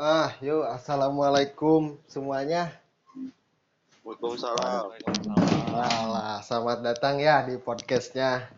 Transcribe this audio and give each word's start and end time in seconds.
Ah, 0.00 0.32
yuk, 0.40 0.64
assalamualaikum 0.64 1.92
semuanya. 2.08 2.72
Waalaikumsalam. 4.00 4.96
Alah, 5.76 6.40
selamat 6.40 6.80
datang 6.80 7.20
ya 7.20 7.44
di 7.44 7.60
podcastnya 7.60 8.48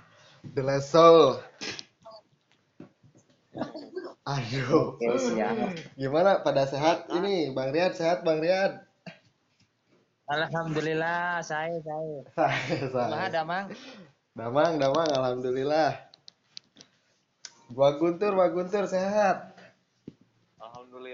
The 0.47 0.63
Last 0.63 0.95
Soul. 0.95 1.43
Aduh, 4.23 4.95
Oke, 4.95 5.19
siap. 5.19 5.75
gimana 5.99 6.47
pada 6.47 6.63
sehat 6.63 7.11
ini? 7.11 7.51
Bang 7.51 7.75
Riyad 7.75 7.99
sehat, 7.99 8.23
Bang 8.23 8.39
Riyad? 8.39 8.79
Alhamdulillah, 10.31 11.43
saya, 11.43 11.75
saya. 11.83 12.23
Saya, 12.39 12.87
saya. 12.87 13.27
damang? 13.35 13.67
Damang, 14.39 14.79
damang, 14.79 15.11
alhamdulillah. 15.11 16.07
Gua 17.67 17.99
Guntur, 17.99 18.31
Gua 18.31 18.47
Guntur 18.47 18.87
sehat. 18.87 19.52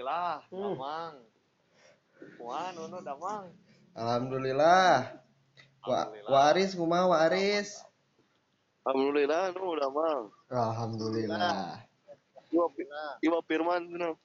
Alhamdulillah, 0.09 0.41
Hmm. 0.49 0.73
Damang. 0.73 1.15
Wah, 2.41 2.67
Nuno 2.73 2.99
Damang. 3.05 3.45
Alhamdulillah. 3.93 4.93
Wa, 5.85 5.95
Alhamdulillah. 6.09 6.29
wa 6.33 6.39
Aris, 6.49 6.69
kumaha 6.73 7.05
wa 7.13 7.17
Aris? 7.29 7.69
Alhamdulillah, 8.89 9.41
Nuno 9.53 9.73
Damang. 9.77 10.23
Alhamdulillah. 10.49 11.85
Iwa, 12.49 12.65
Iwa 13.21 13.39
Firman, 13.45 13.81
Nuno. 13.85 14.17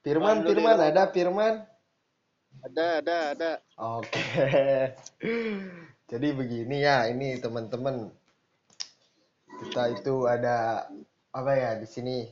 Firman, 0.00 0.40
Firman, 0.40 0.76
ada 0.80 1.04
Firman? 1.12 1.54
Ada, 2.64 2.86
ada, 3.04 3.16
ada. 3.36 3.50
Oke. 3.76 4.24
Jadi 6.08 6.28
begini 6.32 6.80
ya, 6.80 7.04
ini 7.12 7.36
teman-teman. 7.44 8.08
Kita 9.60 9.92
itu 9.92 10.24
ada 10.24 10.88
apa 11.34 11.52
ya 11.52 11.70
di 11.76 11.84
sini 11.88 12.24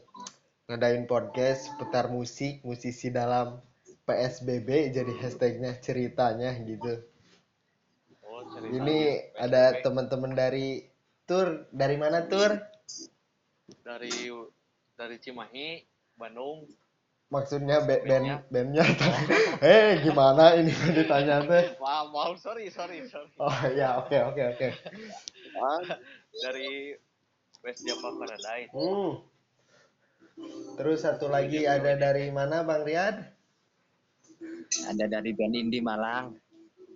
ngadain 0.72 1.04
podcast 1.04 1.68
seputar 1.68 2.08
musik, 2.08 2.64
musisi 2.64 3.12
dalam 3.12 3.60
PSBB 4.08 4.88
jadi 4.96 5.12
hashtagnya 5.20 5.76
ceritanya 5.84 6.56
gitu. 6.64 6.96
Oh, 8.24 8.40
cerita 8.56 8.80
Ini 8.80 8.98
ada 9.36 9.76
teman-teman 9.84 10.32
dari 10.32 10.80
tur 11.28 11.68
dari 11.68 12.00
mana 12.00 12.24
tur? 12.24 12.56
dari 13.84 14.32
dari 14.96 15.16
Cimahi, 15.20 15.84
Bandung. 16.16 16.64
Maksudnya 17.28 17.84
be- 17.84 18.00
Bandnya. 18.04 18.40
band 18.48 18.72
bandnya. 18.72 18.84
Eh 19.64 20.00
gimana 20.04 20.56
ini 20.56 20.72
ditanya 20.96 21.44
teh? 21.44 21.72
Maaf, 21.84 22.08
maaf, 22.12 22.36
sorry, 22.40 22.72
sorry, 22.72 23.04
sorry. 23.12 23.28
Oh 23.36 23.56
ya 23.76 24.00
oke 24.00 24.16
oke 24.32 24.42
oke. 24.56 24.68
Ah, 25.56 25.80
dari 26.48 26.96
West 27.60 27.84
Java 27.84 28.08
Paradise. 28.16 28.72
Hmm. 28.72 29.31
Terus 30.78 31.04
satu 31.04 31.30
lagi 31.30 31.64
ada 31.68 31.94
dari 31.94 32.32
mana 32.34 32.66
Bang 32.66 32.82
Riyad? 32.82 33.16
Ada 34.88 35.04
dari 35.06 35.30
band 35.36 35.54
Indi 35.54 35.78
Malang. 35.78 36.34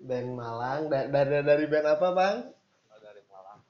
Band 0.02 0.30
Malang. 0.34 0.80
Da- 0.90 1.08
dari 1.08 1.42
dari 1.44 1.66
band 1.68 1.86
apa 1.86 2.08
Bang? 2.10 2.36
Oh, 2.90 2.98
dari 2.98 3.22
Malang. 3.28 3.60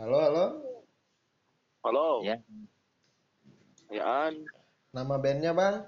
Halo 0.00 0.18
halo. 0.18 0.46
Halo. 1.80 2.08
Ya, 2.24 2.36
Yaan. 3.90 4.44
Nama 4.90 5.14
bandnya 5.18 5.52
Bang? 5.54 5.86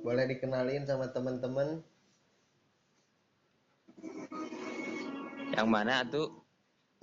Boleh 0.00 0.24
dikenalin 0.26 0.88
sama 0.88 1.12
teman-teman? 1.12 1.84
yang 5.60 5.68
mana 5.68 6.08
tuh? 6.08 6.40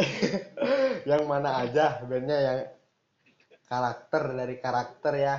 yang 1.07 1.23
mana 1.23 1.63
aja 1.63 2.03
bandnya 2.03 2.35
yang 2.35 2.59
karakter 3.71 4.23
dari 4.35 4.55
karakter 4.59 5.13
ya. 5.15 5.35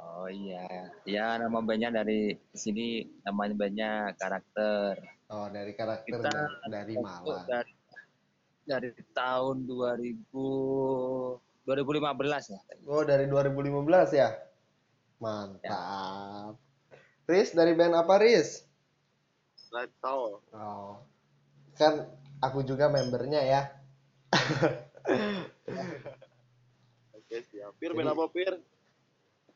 Oh 0.00 0.28
iya, 0.28 0.88
ya 1.04 1.36
nama 1.36 1.60
bandnya 1.60 1.92
dari 1.92 2.32
sini 2.56 3.04
namanya 3.24 3.54
bandnya 3.56 3.90
karakter. 4.16 4.96
Oh 5.28 5.52
dari 5.52 5.76
karakter 5.76 6.16
Kita 6.16 6.32
da- 6.32 6.64
dari 6.64 6.96
Malang. 6.96 7.44
Dari, 7.44 7.72
dari 8.64 8.88
tahun 9.12 9.68
2000 9.68 10.24
2015 11.68 12.56
ya. 12.56 12.60
Oh 12.88 13.04
dari 13.04 13.28
2015 13.28 14.16
ya? 14.16 14.32
Mantap. 15.20 16.56
Riz 17.28 17.52
dari 17.52 17.76
band 17.76 17.94
apa 18.00 18.16
Riz? 18.16 18.64
Light 19.70 19.92
Tower. 20.02 20.40
Oh. 20.56 20.98
Kan 21.76 22.08
aku 22.42 22.64
juga 22.66 22.88
membernya 22.90 23.44
ya. 23.44 23.79
Oke, 27.16 27.36
siap. 27.50 27.74
Pir, 27.78 27.92
band 27.94 28.10
apa, 28.14 28.24
Pir? 28.30 28.54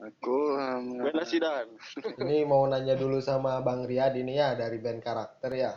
Aku, 0.03 0.59
band 1.01 1.19
Asidan. 1.23 1.71
Ini 2.19 2.43
mau 2.45 2.67
nanya 2.67 2.99
dulu 2.99 3.23
sama 3.23 3.63
Bang 3.63 3.87
Riyad 3.87 4.19
ini 4.19 4.37
ya 4.39 4.59
dari 4.59 4.83
band 4.83 5.01
karakter 5.01 5.55
ya. 5.55 5.73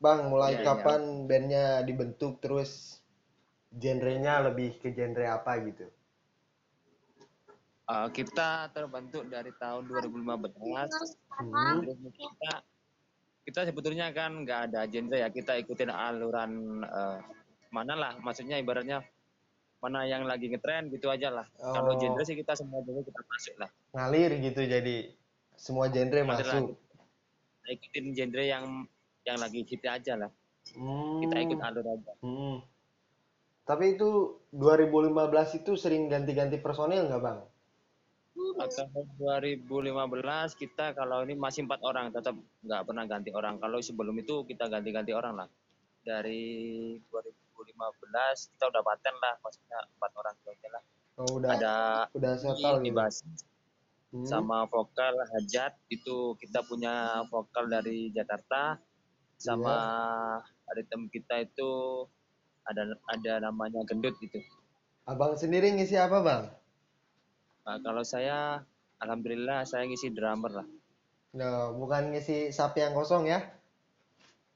Bang, 0.00 0.30
mulai 0.30 0.56
iya. 0.58 0.64
kapan 0.64 1.26
bandnya 1.28 1.82
dibentuk 1.84 2.40
terus 2.40 3.02
genrenya 3.68 4.40
lebih 4.48 4.80
ke 4.80 4.94
genre 4.94 5.26
apa 5.28 5.52
gitu? 5.66 5.86
Eh, 7.88 8.08
kita 8.12 8.68
terbentuk 8.76 9.24
dari 9.32 9.48
tahun 9.56 9.88
2015. 9.88 10.60
Hmm. 11.40 11.80
Terus 11.80 11.96
kita 12.12 12.52
kita 13.48 13.60
sebetulnya 13.64 14.12
kan 14.12 14.44
nggak 14.44 14.60
ada 14.68 14.84
genre 14.84 15.16
ya 15.16 15.32
kita 15.32 15.56
ikutin 15.56 15.88
aluran 15.88 16.84
eh, 16.84 17.18
mana 17.68 17.92
lah 17.92 18.12
maksudnya 18.18 18.56
ibaratnya 18.56 19.04
mana 19.78 20.02
yang 20.04 20.26
lagi 20.26 20.48
ngetren 20.48 20.90
gitu 20.90 21.06
aja 21.06 21.30
lah 21.30 21.46
Oh. 21.58 21.70
kalau 21.70 21.94
genre 21.94 22.22
sih 22.22 22.34
kita 22.34 22.52
semua 22.52 22.82
genre 22.82 23.00
kita 23.00 23.20
masuk 23.22 23.54
lah 23.56 23.70
Ngalir 23.94 24.30
gitu 24.42 24.60
jadi 24.62 24.96
semua 25.54 25.86
genre 25.86 26.18
Ngalir 26.18 26.26
masuk. 26.26 26.74
Kita 26.74 27.68
ikutin 27.70 28.06
genre 28.10 28.42
yang 28.42 28.64
yang 29.22 29.38
lagi 29.38 29.62
hit 29.62 29.84
aja 29.84 30.14
lah 30.16 30.30
Hmm. 30.68 31.24
kita 31.24 31.36
ikut 31.40 31.60
alur 31.60 31.86
aja 31.86 32.12
Hmm. 32.20 32.60
Tapi 33.64 33.96
itu 33.96 34.08
2015 34.50 35.12
itu 35.54 35.76
sering 35.76 36.08
ganti-ganti 36.08 36.56
personil 36.56 37.04
nggak 37.04 37.20
bang? 37.20 37.40
tahun 38.58 39.06
2015 39.18 40.08
kita 40.56 40.92
kalau 40.92 41.22
ini 41.22 41.34
masih 41.34 41.64
empat 41.64 41.80
orang 41.82 42.10
tetap 42.10 42.34
nggak 42.60 42.82
pernah 42.82 43.04
ganti 43.04 43.30
orang 43.30 43.56
kalau 43.56 43.78
sebelum 43.78 44.14
itu 44.16 44.42
kita 44.44 44.66
ganti-ganti 44.66 45.12
orang 45.12 45.36
lah 45.36 45.48
dari 46.02 46.96
2015 47.76 48.52
kita 48.56 48.64
udah 48.70 48.82
paten 48.84 49.14
lah 49.20 49.34
maksudnya 49.44 49.78
empat 49.96 50.10
orang 50.16 50.34
itu 50.40 50.48
aja 50.54 50.68
lah 50.78 50.82
Oh, 51.18 51.42
udah 51.42 51.50
ada 51.50 51.74
udah 52.14 52.38
settle 52.38 52.78
di 52.78 52.94
gitu. 52.94 52.98
bass 52.98 53.26
Hmm. 54.08 54.24
sama 54.24 54.64
vokal 54.72 55.20
Hajat 55.20 55.76
itu 55.92 56.32
kita 56.40 56.64
punya 56.64 57.20
vokal 57.28 57.68
dari 57.68 58.08
Jakarta 58.08 58.80
sama 59.36 59.76
ada 60.40 60.82
teman 60.88 61.12
kita 61.12 61.44
itu 61.44 61.70
ada 62.64 62.88
ada 63.04 63.32
namanya 63.44 63.84
Gendut 63.84 64.16
gitu. 64.16 64.40
Abang 65.04 65.36
sendiri 65.36 65.76
ngisi 65.76 66.00
apa 66.00 66.24
bang? 66.24 66.44
Nah, 67.68 67.76
kalau 67.84 68.00
saya 68.00 68.64
alhamdulillah 68.96 69.68
saya 69.68 69.84
ngisi 69.84 70.08
drummer 70.16 70.64
lah. 70.64 70.68
No, 71.36 71.76
bukan 71.76 72.08
ngisi 72.08 72.48
sapi 72.48 72.80
yang 72.80 72.96
kosong 72.96 73.28
ya? 73.28 73.44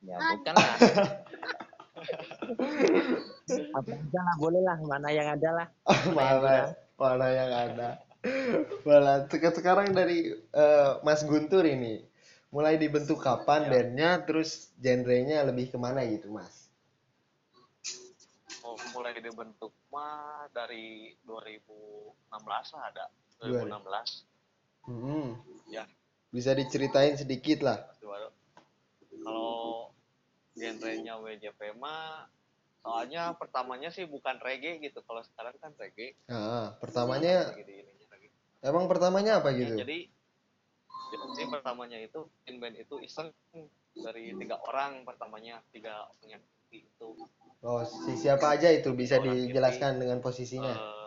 Ya 0.01 0.17
bukan 0.17 0.57
lah. 0.57 0.77
Apa 3.73 3.91
aja 3.93 4.21
lah 4.23 4.35
boleh 4.39 4.63
lah. 4.63 4.77
Mana 4.83 5.09
yang 5.11 5.29
ada 5.29 5.49
lah. 5.53 5.67
mana 6.17 6.75
mana 6.99 7.27
yang 7.31 7.51
ada. 7.51 7.89
Sek- 9.29 9.57
sekarang 9.59 9.91
dari 9.95 10.31
eh, 10.35 10.91
Mas 11.03 11.23
Guntur 11.27 11.67
ini. 11.67 12.03
Mulai 12.53 12.77
dibentuk 12.77 13.25
kapan 13.25 13.73
bandnya 13.73 14.21
terus 14.29 14.69
genrenya 14.77 15.41
lebih 15.49 15.73
ke 15.73 15.79
mana 15.81 16.05
gitu 16.05 16.29
Mas? 16.37 16.69
Oh, 18.63 18.77
mulai 18.93 19.17
dibentuk 19.17 19.73
mah 19.89 20.47
dari 20.53 21.17
2016 21.25 22.77
lah 22.77 22.83
ada. 22.93 23.07
Dua- 23.41 23.67
2016. 23.67 24.29
Hmm. 24.83 25.39
Ya, 25.71 25.89
bisa 26.29 26.53
diceritain 26.53 27.17
sedikit 27.17 27.63
lah. 27.65 27.79
Kalau 29.23 29.92
genrenya 30.53 31.17
WJP 31.19 31.77
mah 31.81 32.29
soalnya 32.83 33.33
pertamanya 33.39 33.95
sih 33.95 34.05
bukan 34.11 34.43
reggae 34.43 34.83
gitu. 34.83 35.01
Kalau 35.07 35.23
sekarang 35.23 35.55
kan 35.63 35.71
reggae. 35.79 36.19
nah, 36.27 36.75
pertamanya 36.83 37.55
lagi. 37.55 38.29
emang 38.63 38.91
pertamanya 38.91 39.39
apa 39.39 39.55
Ya, 39.55 39.59
gitu 39.67 39.75
jadi 39.83 39.99
jadi 41.13 41.45
pertamanya 41.51 41.99
itu 42.01 42.25
in 42.49 42.57
band 42.57 42.77
itu 42.81 42.97
iseng 43.05 43.29
dari 43.93 44.33
tiga 44.41 44.57
orang 44.65 45.05
pertamanya 45.05 45.61
tiga 45.71 46.09
orang 46.09 46.41
yang 46.41 46.43
itu 46.73 47.09
oh 47.61 47.83
si 47.85 48.17
siapa 48.17 48.57
aja 48.57 48.73
itu 48.73 48.97
bisa 48.97 49.21
Orang 49.21 49.37
dijelaskan 49.37 50.01
dengan 50.01 50.25
posisinya 50.25 50.73
eh 50.73 51.01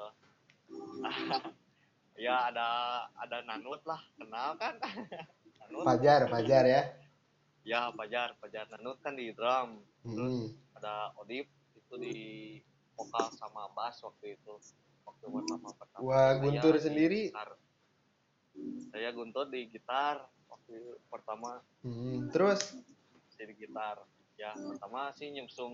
ya 2.25 2.47
ada 2.51 2.67
ada 3.19 3.37
Nanut 3.43 3.83
lah 3.83 3.99
kenal 4.15 4.55
kan 4.55 4.79
Nanut 5.59 5.83
Fajar 5.83 6.21
Fajar 6.31 6.63
ya 6.63 6.81
ya 7.65 7.89
Fajar 7.91 8.37
Fajar 8.37 8.69
Nanut 8.71 9.01
kan 9.01 9.13
di 9.13 9.33
drum 9.33 9.81
Hmm. 10.05 10.53
ada 10.77 11.09
Odip 11.17 11.49
itu 11.73 11.93
di 11.97 12.17
vokal 12.93 13.33
sama 13.33 13.65
bass 13.73 13.99
waktu 13.99 14.37
itu 14.37 14.53
waktu 15.01 15.25
pertama 15.25 15.69
pertama 15.73 16.03
Wah, 16.03 16.31
Guntur 16.37 16.77
di 16.77 16.81
sendiri? 16.83 17.21
gitar. 17.27 17.49
saya 18.87 19.09
Guntur 19.11 19.49
di 19.49 19.65
gitar 19.67 20.29
waktu 20.45 20.77
pertama 21.09 21.65
Hmm, 21.81 22.29
terus 22.29 22.77
jadi 23.33 23.53
gitar 23.55 24.05
ya 24.35 24.53
pertama 24.53 25.09
sih 25.11 25.29
nyemsung 25.29 25.73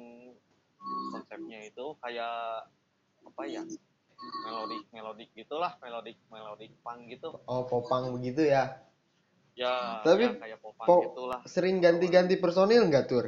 konsepnya 1.12 1.60
itu 1.64 1.86
kayak 2.00 2.66
apa 3.22 3.44
ya 3.46 3.62
melodik 4.42 4.84
melodik 4.90 5.30
gitulah 5.34 5.76
melodik 5.78 6.16
melodik 6.28 6.72
punk 6.80 7.10
gitu 7.10 7.36
oh 7.42 7.64
popang 7.64 8.12
begitu 8.12 8.46
ya. 8.46 8.80
Ya 9.56 10.02
Tapi 10.04 10.24
ya 10.26 10.32
kayak 10.38 10.60
popang 10.64 10.88
po- 10.88 11.04
gitulah. 11.12 11.40
Sering 11.48 11.84
ganti-ganti 11.84 12.36
personil 12.40 12.88
nggak 12.88 13.06
tur? 13.08 13.26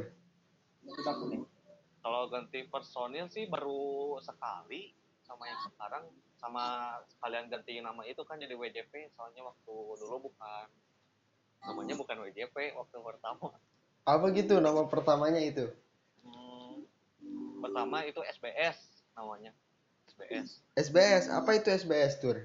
kalau 2.04 2.28
ganti 2.28 2.68
personil 2.68 3.32
sih 3.32 3.48
baru 3.48 4.16
sekali 4.20 4.92
sama 5.24 5.48
yang 5.48 5.60
sekarang. 5.64 6.04
Sama 6.36 6.64
sekalian 7.08 7.48
ganti 7.48 7.80
nama 7.80 8.04
itu 8.04 8.20
kan 8.28 8.36
jadi 8.36 8.52
WJP 8.52 9.16
soalnya 9.16 9.48
waktu 9.48 9.74
dulu 9.74 10.28
bukan. 10.28 10.66
Namanya 11.64 11.96
bukan 11.96 12.16
WJP 12.28 12.76
waktu 12.76 12.96
pertama. 13.00 13.56
Apa 14.04 14.28
gitu 14.36 14.60
nama 14.60 14.84
pertamanya 14.84 15.40
itu? 15.40 15.64
Hmm, 16.20 16.84
pertama 17.64 18.04
itu 18.04 18.20
SBS 18.20 18.76
namanya. 19.16 19.56
SBS 20.12 20.60
SBS, 20.76 21.24
apa 21.32 21.56
itu 21.56 21.72
SBS 21.72 22.20
tur? 22.20 22.36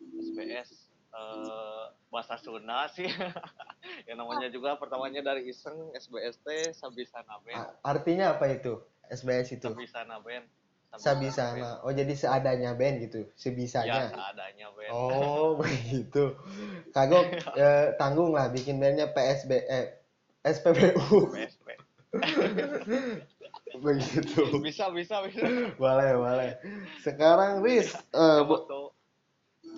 SBS 0.00 0.81
eh, 1.12 1.84
bahasa 2.12 2.36
Sunda 2.40 2.88
sih 2.92 3.08
yang 4.08 4.16
namanya 4.20 4.48
juga 4.52 4.76
pertamanya 4.76 5.20
dari 5.24 5.48
iseng 5.48 5.92
SBST 5.96 6.76
Sabisana 6.76 7.40
Band 7.44 7.56
A- 7.56 7.72
Artinya 7.96 8.36
apa 8.36 8.48
itu? 8.52 8.80
SBS 9.12 9.60
itu? 9.60 9.68
Sabisana 9.68 10.20
Band 10.20 10.44
Sabisana. 10.92 11.80
Oh 11.88 11.92
jadi 11.92 12.12
seadanya 12.12 12.76
band 12.76 13.00
gitu, 13.08 13.24
ya 13.24 13.32
sebisanya. 13.40 14.12
seadanya 14.12 14.68
band 14.76 14.92
Oh 14.92 15.56
begitu. 15.60 16.36
Kagok 16.92 17.32
eh, 17.60 17.96
tanggung 17.96 18.36
lah 18.36 18.52
bikin 18.52 18.76
bandnya 18.76 19.08
PSB 19.08 19.50
eh 19.56 19.86
SPBU 20.44 21.32
PSP 21.32 21.68
begitu. 23.80 24.60
bisa 24.60 24.92
bisa 24.92 25.24
bisa 25.24 25.40
Boleh 25.80 26.12
boleh. 26.20 26.50
Sekarang 27.00 27.64
Riz, 27.64 27.96
eh, 28.12 28.40
bu- 28.44 28.60
waktu 28.60 28.80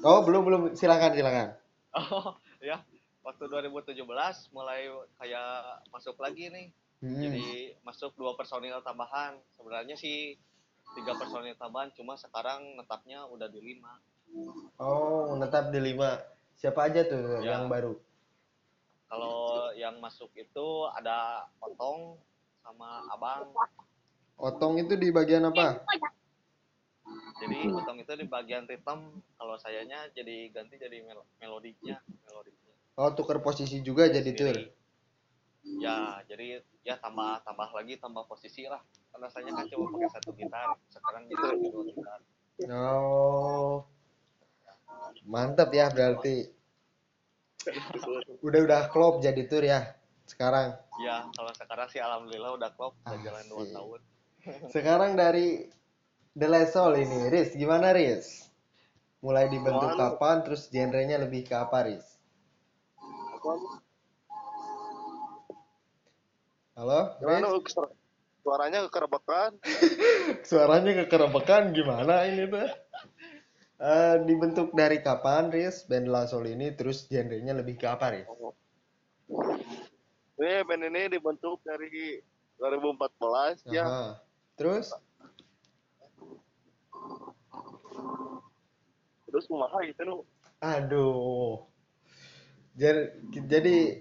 oh 0.05 0.21
belum 0.23 0.43
belum 0.45 0.62
silakan 0.73 1.12
silakan. 1.12 1.49
oh 1.95 2.37
ya 2.61 2.79
waktu 3.21 3.45
2017 3.49 4.05
mulai 4.53 4.87
kayak 5.19 5.49
masuk 5.91 6.17
lagi 6.19 6.49
nih 6.49 6.69
Hmm. 7.05 7.21
jadi 7.21 7.77
masuk 7.85 8.17
dua 8.17 8.33
personil 8.33 8.81
tambahan 8.81 9.37
sebenarnya 9.53 9.93
sih 9.93 10.41
tiga 10.97 11.12
personil 11.12 11.53
tambahan 11.53 11.93
cuma 11.93 12.17
sekarang 12.17 12.81
netapnya 12.81 13.29
udah 13.29 13.45
di 13.45 13.61
lima 13.61 14.01
Oh 14.81 15.29
menetap 15.31 15.69
di 15.69 15.79
lima. 15.79 16.17
Siapa 16.56 16.89
aja 16.89 17.05
tuh 17.05 17.45
Ya. 17.45 17.61
yang 17.61 17.69
baru? 17.69 17.93
kalau 19.05 19.69
yang 19.77 20.01
masuk 20.01 20.33
itu 20.33 20.67
ada 20.97 21.45
potong 21.61 22.17
sama 22.65 23.05
abang 23.12 23.53
Otong 24.35 24.81
itu 24.81 24.97
di 24.97 25.12
bagian 25.12 25.45
apa? 25.45 25.85
Jadi 27.44 27.58
potong 27.69 28.00
itu 28.00 28.12
di 28.17 28.26
bagian 28.26 28.64
ritme 28.64 29.20
kalau 29.37 29.56
sayanya 29.61 30.08
jadi 30.17 30.49
ganti 30.49 30.81
jadi 30.81 31.05
mel 31.05 31.20
melodinya 31.38 32.00
melodinya 32.25 32.64
Oh 32.94 33.11
tuker 33.11 33.43
posisi 33.43 33.82
juga 33.82 34.06
jadi 34.06 34.31
tur. 34.38 34.55
Ya 35.82 36.23
jadi 36.31 36.62
ya 36.87 36.94
tambah 37.02 37.43
tambah 37.43 37.75
lagi 37.75 37.99
tambah 37.99 38.23
posisi 38.31 38.70
lah. 38.70 38.79
Karena 39.11 39.26
saya 39.31 39.50
kan 39.50 39.67
cuma 39.67 39.91
pakai 39.99 40.11
satu 40.14 40.31
gitar 40.38 40.79
sekarang 40.94 41.26
jadi 41.26 41.43
pakai 41.43 41.70
dua 41.75 41.85
gitar. 41.91 42.19
Oh. 42.70 43.82
Mantap 45.26 45.75
ya 45.75 45.91
berarti. 45.91 46.46
Udah 48.46 48.61
udah 48.62 48.82
klop 48.94 49.19
jadi 49.19 49.43
tur 49.50 49.67
ya 49.67 49.99
sekarang. 50.25 50.79
ya 51.02 51.26
kalau 51.35 51.50
sekarang 51.58 51.91
sih 51.91 51.99
alhamdulillah 51.99 52.55
udah 52.55 52.70
klop 52.79 52.94
udah 53.02 53.19
jalan 53.26 53.44
dua 53.50 53.64
tahun. 53.75 54.00
Sekarang 54.70 55.19
dari 55.19 55.67
The 56.34 56.50
Lesol 56.50 56.98
ini, 56.98 57.31
Riz, 57.31 57.54
gimana 57.54 57.94
Riz? 57.94 58.50
Mulai 59.22 59.46
dibentuk 59.46 59.94
Gimana? 59.94 60.19
kapan, 60.19 60.36
terus 60.42 60.66
genrenya 60.66 61.22
lebih 61.22 61.46
ke 61.46 61.54
apa 61.54 61.86
Riz? 61.86 62.02
Halo, 66.75 67.14
Gimana 67.22 67.54
Riz? 67.54 67.78
Suaranya 68.42 68.82
kekerebekan. 68.90 69.62
Suaranya 70.50 71.06
kekerebekan 71.06 71.70
gimana 71.70 72.26
ini 72.26 72.50
tuh? 72.50 72.66
Eh, 73.78 74.16
dibentuk 74.26 74.75
dari 74.75 75.06
kapan 75.06 75.54
Riz, 75.54 75.86
band 75.86 76.10
The 76.10 76.19
Lesol 76.19 76.50
ini, 76.50 76.75
terus 76.75 77.06
genrenya 77.06 77.54
lebih 77.54 77.78
ke 77.78 77.86
apa 77.86 78.10
Riz? 78.10 78.26
Ini 80.42 80.66
band 80.66 80.82
ini 80.82 81.14
dibentuk 81.14 81.62
dari 81.62 82.19
2014 82.58 83.70
ya. 83.70 83.86
Aha. 83.86 84.06
Terus? 84.58 84.90
Terus 89.34 89.50
kumaha 89.50 89.82
gitu 89.82 90.06
nu. 90.06 90.22
Aduh. 90.62 91.66
Jadi, 92.78 93.19
jadi 93.50 93.98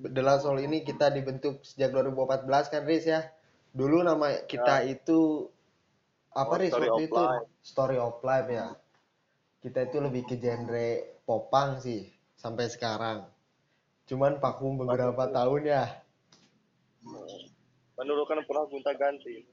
Last 0.00 0.48
Soul 0.48 0.64
ini 0.64 0.80
kita 0.80 1.12
dibentuk 1.12 1.60
sejak 1.60 1.92
2014 1.92 2.48
kan 2.72 2.88
Riz 2.88 3.04
ya. 3.04 3.20
Dulu 3.76 4.00
nama 4.00 4.40
kita 4.48 4.88
itu 4.88 5.52
apa 6.32 6.56
Oh, 6.56 6.60
Riz 6.60 6.72
Story 6.72 6.88
waktu 6.88 6.96
of 6.96 7.04
itu? 7.04 7.20
Life. 7.20 7.48
Story 7.60 7.96
of 8.00 8.16
Life 8.24 8.48
ya. 8.48 8.66
Kita 9.60 9.78
itu 9.84 9.96
lebih 10.00 10.24
ke 10.24 10.40
genre 10.40 10.88
popang 11.28 11.76
sih 11.84 12.08
sampai 12.32 12.72
sekarang. 12.72 13.28
Cuman 14.08 14.40
vakum 14.40 14.80
beberapa 14.80 15.28
tahun 15.28 15.62
ya. 15.68 15.84
Menurut 18.00 18.24
kan 18.24 18.40
pernah 18.48 18.64
gonta 18.72 18.96
ganti. 18.96 19.44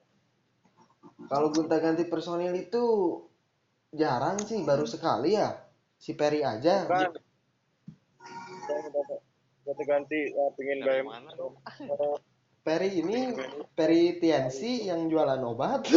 Kalau 1.28 1.52
gonta-ganti 1.52 2.08
personil 2.08 2.56
itu 2.56 2.84
jarang 3.94 4.40
sih, 4.44 4.64
baru 4.64 4.84
sekali 4.88 5.36
ya. 5.36 5.56
Si 5.98 6.14
Perry 6.14 6.44
aja. 6.44 6.88
Kan. 6.88 7.14
Ganti 9.68 10.32
ya, 10.32 10.46
pengen 10.56 10.80
dari 10.84 11.04
BM. 11.04 11.08
mana 11.08 11.32
Perry 12.68 13.00
ini 13.00 13.32
Perry 13.72 14.20
TNC 14.20 14.92
yang 14.92 15.08
jualan 15.08 15.40
obat. 15.40 15.88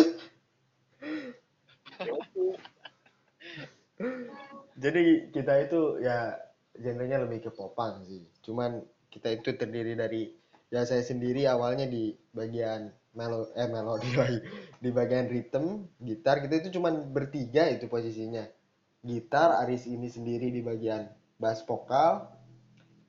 Jadi 4.80 5.28
kita 5.34 5.54
itu 5.66 5.98
ya 5.98 6.38
genrenya 6.78 7.26
lebih 7.26 7.50
ke 7.50 7.50
popang 7.50 8.06
sih. 8.06 8.22
Cuman 8.46 8.80
kita 9.10 9.34
itu 9.34 9.50
terdiri 9.58 9.98
dari 9.98 10.30
ya 10.70 10.86
saya 10.86 11.02
sendiri 11.02 11.42
awalnya 11.50 11.90
di 11.90 12.14
bagian 12.30 12.94
melo 13.10 13.50
eh 13.58 13.66
melodi 13.66 14.14
lagi 14.20 14.38
di 14.78 14.90
bagian 14.94 15.26
rhythm 15.26 15.82
gitar 15.98 16.38
kita 16.40 16.62
itu 16.66 16.78
cuman 16.78 17.10
bertiga 17.10 17.66
itu 17.68 17.90
posisinya. 17.90 18.46
Gitar 19.00 19.64
Aris 19.64 19.88
ini 19.88 20.12
sendiri 20.12 20.52
di 20.52 20.60
bagian 20.60 21.08
bass 21.40 21.64
vokal. 21.64 22.28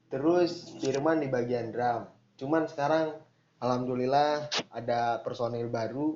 Terus 0.08 0.76
Firman 0.80 1.24
di 1.24 1.28
bagian 1.28 1.72
drum. 1.72 2.08
Cuman 2.40 2.68
sekarang 2.68 3.16
alhamdulillah 3.60 4.48
ada 4.72 5.20
personil 5.24 5.68
baru. 5.68 6.16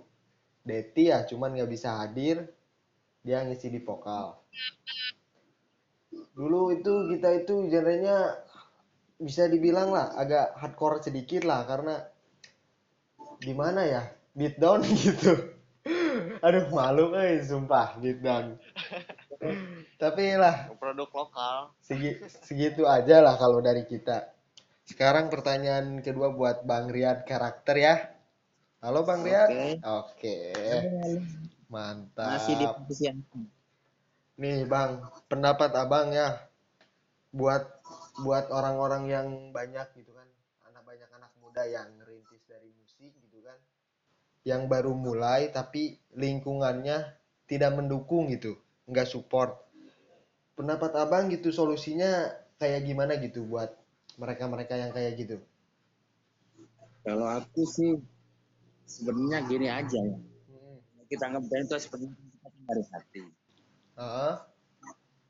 Deti 0.66 1.12
ya 1.12 1.28
cuman 1.28 1.60
nggak 1.60 1.72
bisa 1.72 2.00
hadir. 2.00 2.48
Dia 3.24 3.44
ngisi 3.44 3.68
di 3.68 3.84
vokal. 3.84 4.40
Dulu 6.36 6.72
itu 6.76 6.94
kita 7.16 7.30
itu 7.44 7.68
genrenya 7.68 8.44
bisa 9.16 9.48
dibilang 9.48 9.92
lah 9.96 10.12
agak 10.20 10.56
hardcore 10.60 11.00
sedikit 11.00 11.48
lah 11.48 11.64
karena 11.64 12.04
gimana 13.46 13.86
ya? 13.86 14.02
Beatdown 14.34 14.82
gitu. 15.06 15.54
Aduh 16.42 16.66
malu 16.74 17.14
eh 17.14 17.46
sumpah 17.46 18.02
beatdown 18.02 18.58
tapi 20.02 20.36
lah 20.36 20.70
produk 20.78 21.10
lokal. 21.12 21.72
segi, 21.84 22.18
segitu 22.44 22.84
aja 22.90 23.22
lah 23.22 23.36
kalau 23.38 23.62
dari 23.62 23.86
kita. 23.86 24.34
Sekarang 24.86 25.34
pertanyaan 25.34 26.02
kedua 26.06 26.30
buat 26.34 26.62
Bang 26.66 26.94
Riyad 26.94 27.26
karakter 27.26 27.76
ya. 27.78 27.96
Halo 28.82 29.02
Bang 29.02 29.26
Riyad 29.26 29.82
oke. 29.82 30.38
Mantap. 31.70 32.38
Masih 32.38 32.54
di 32.62 32.66
posisi 32.70 33.10
yang 33.10 33.20
Nih 34.36 34.68
bang, 34.68 35.00
pendapat 35.32 35.72
abang 35.80 36.12
ya, 36.12 36.36
buat 37.32 37.64
buat 38.20 38.52
orang-orang 38.52 39.08
yang 39.08 39.28
banyak 39.56 39.96
gitu 39.96 40.12
kan, 40.12 40.28
anak 40.68 40.84
banyak 40.84 41.08
anak 41.08 41.32
muda 41.40 41.64
yang 41.64 41.88
ngerintis 42.04 42.44
dari 42.44 42.68
yang 44.46 44.70
baru 44.70 44.94
mulai 44.94 45.50
tapi 45.50 45.98
lingkungannya 46.14 47.18
tidak 47.50 47.72
mendukung 47.74 48.30
gitu, 48.30 48.56
nggak 48.86 49.10
support. 49.10 49.58
Pendapat 50.54 50.94
abang 50.96 51.28
gitu 51.34 51.50
solusinya 51.52 52.32
kayak 52.62 52.86
gimana 52.88 53.18
gitu 53.20 53.44
buat 53.44 53.74
mereka-mereka 54.16 54.78
yang 54.80 54.94
kayak 54.94 55.18
gitu? 55.20 55.38
Kalau 57.04 57.28
aku 57.28 57.68
sih 57.68 58.00
sebenarnya 58.86 59.44
gini 59.50 59.68
aja 59.68 60.00
ya. 60.00 60.18
Hmm. 60.18 60.78
Kita 61.10 61.26
ngeband 61.34 61.66
itu 61.68 61.76
seperti 61.82 62.06
kita 62.08 62.48
dari 62.70 62.84
hati 62.94 63.24
Heeh. 63.96 64.34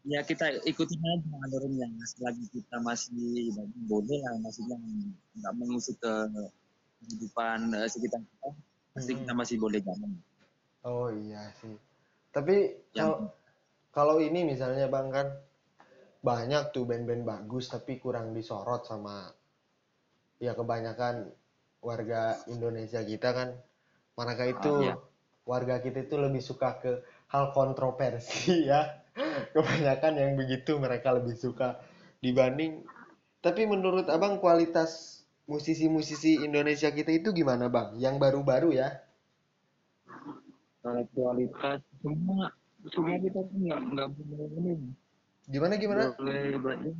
ya 0.06 0.20
kita 0.22 0.62
ikutin 0.66 1.02
aja 1.02 1.34
alurnya 1.50 1.90
selagi 2.06 2.46
kita 2.54 2.78
masih 2.82 3.50
boleh 3.90 4.22
lah 4.22 4.38
maksudnya 4.42 4.78
nggak 5.38 5.54
mengusik 5.58 5.98
ke 5.98 6.14
kehidupan 7.02 7.74
eh, 7.74 7.90
sekitar 7.90 8.22
kita 8.22 8.50
pasti 8.96 9.14
Hmm. 9.14 9.20
kita 9.20 9.34
masih 9.42 9.58
boleh 9.64 9.80
jalan 9.88 10.12
Oh 10.90 11.08
iya 11.12 11.44
sih. 11.60 11.76
Tapi 12.36 12.56
kalau 12.98 13.18
kalau 13.98 14.16
ini 14.28 14.42
misalnya 14.52 14.86
Bang 14.96 15.08
kan 15.18 15.28
banyak 16.30 16.64
tuh 16.74 16.84
band-band 16.90 17.24
bagus 17.32 17.66
tapi 17.74 17.94
kurang 18.04 18.28
disorot 18.38 18.82
sama 18.90 19.18
ya 20.40 20.54
kebanyakan 20.60 21.32
warga 21.88 22.22
Indonesia 22.50 23.02
kita 23.06 23.30
kan 23.38 23.50
manakah 24.18 24.48
itu 24.56 24.72
Ah, 24.72 24.82
iya. 24.82 24.96
warga 25.46 25.76
kita 25.86 26.00
itu 26.08 26.16
lebih 26.18 26.42
suka 26.44 26.70
ke 26.82 26.92
hal 27.34 27.52
kontroversi 27.56 28.64
ya. 28.72 28.82
Kebanyakan 29.56 30.14
yang 30.20 30.32
begitu 30.36 30.76
mereka 30.76 31.16
lebih 31.16 31.36
suka 31.40 31.80
dibanding 32.20 32.84
tapi 33.46 33.64
menurut 33.70 34.10
Abang 34.12 34.42
kualitas 34.44 35.24
musisi-musisi 35.46 36.42
Indonesia 36.42 36.90
kita 36.90 37.14
itu 37.14 37.30
gimana 37.32 37.70
Bang? 37.70 37.98
Yang 37.98 38.16
baru-baru 38.18 38.74
ya? 38.74 38.90
kualitas 41.12 41.82
semua 41.98 42.54
semua 42.94 43.18
kita 43.18 43.42
tuh 43.42 43.58
nggak 43.58 43.80
nggak 43.90 44.08
boleh 44.14 44.48
ini 44.54 44.74
Gimana 45.46 45.74
gimana? 45.78 46.14
boleh 46.14 46.58
berarti 46.62 46.92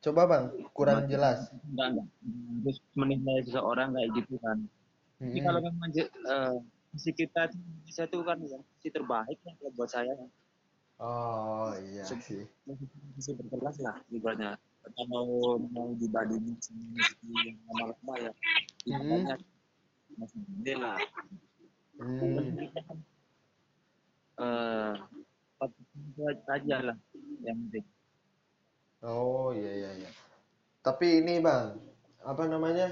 Coba 0.00 0.22
bang, 0.24 0.44
kurang 0.70 1.04
Masih- 1.04 1.12
jelas. 1.12 1.38
enggak 1.66 1.86
enggak 1.92 2.06
terus 2.62 2.78
menilai 2.94 3.42
seseorang 3.44 3.92
kayak 3.92 4.10
gitu 4.16 4.34
kan 4.40 4.58
tapi 5.16 5.32
Mm-mm. 5.32 5.44
kalau 5.44 5.60
memang 5.60 5.88
eh, 5.96 6.56
musik 6.92 7.14
kita 7.16 7.48
Indonesia 7.50 8.04
tuh 8.06 8.20
kan 8.22 8.36
yang 8.40 8.62
musik 8.62 8.90
terbaik 8.92 9.38
ya 9.42 9.52
kalau 9.56 9.70
buat 9.76 9.90
saya 9.90 10.12
Oh 10.96 11.72
iya 11.76 12.04
sih. 12.08 12.48
musik 12.64 13.34
berkelas 13.36 13.76
lah 13.84 13.96
ibaratnya 14.08 14.56
kalau 14.94 15.58
mau 15.74 15.90
dibandingin 15.98 16.54
sama 16.62 16.84
musik 16.94 17.18
yang 17.42 17.58
lama-lama 17.66 18.14
ya 18.22 18.32
ibaratnya 18.86 19.36
masih 20.16 20.40
gede 20.46 20.74
lah 20.78 20.98
Hmm. 21.96 22.52
kita 22.52 22.80
eh 24.36 24.92
patut 25.56 25.86
saja 26.44 26.76
lah 26.92 26.96
yang 27.40 27.56
penting 27.56 27.88
Oh 29.04 29.52
iya 29.52 29.72
iya 29.76 29.90
iya. 30.02 30.10
Tapi 30.80 31.20
ini 31.20 31.38
bang, 31.44 31.76
apa 32.24 32.42
namanya? 32.48 32.88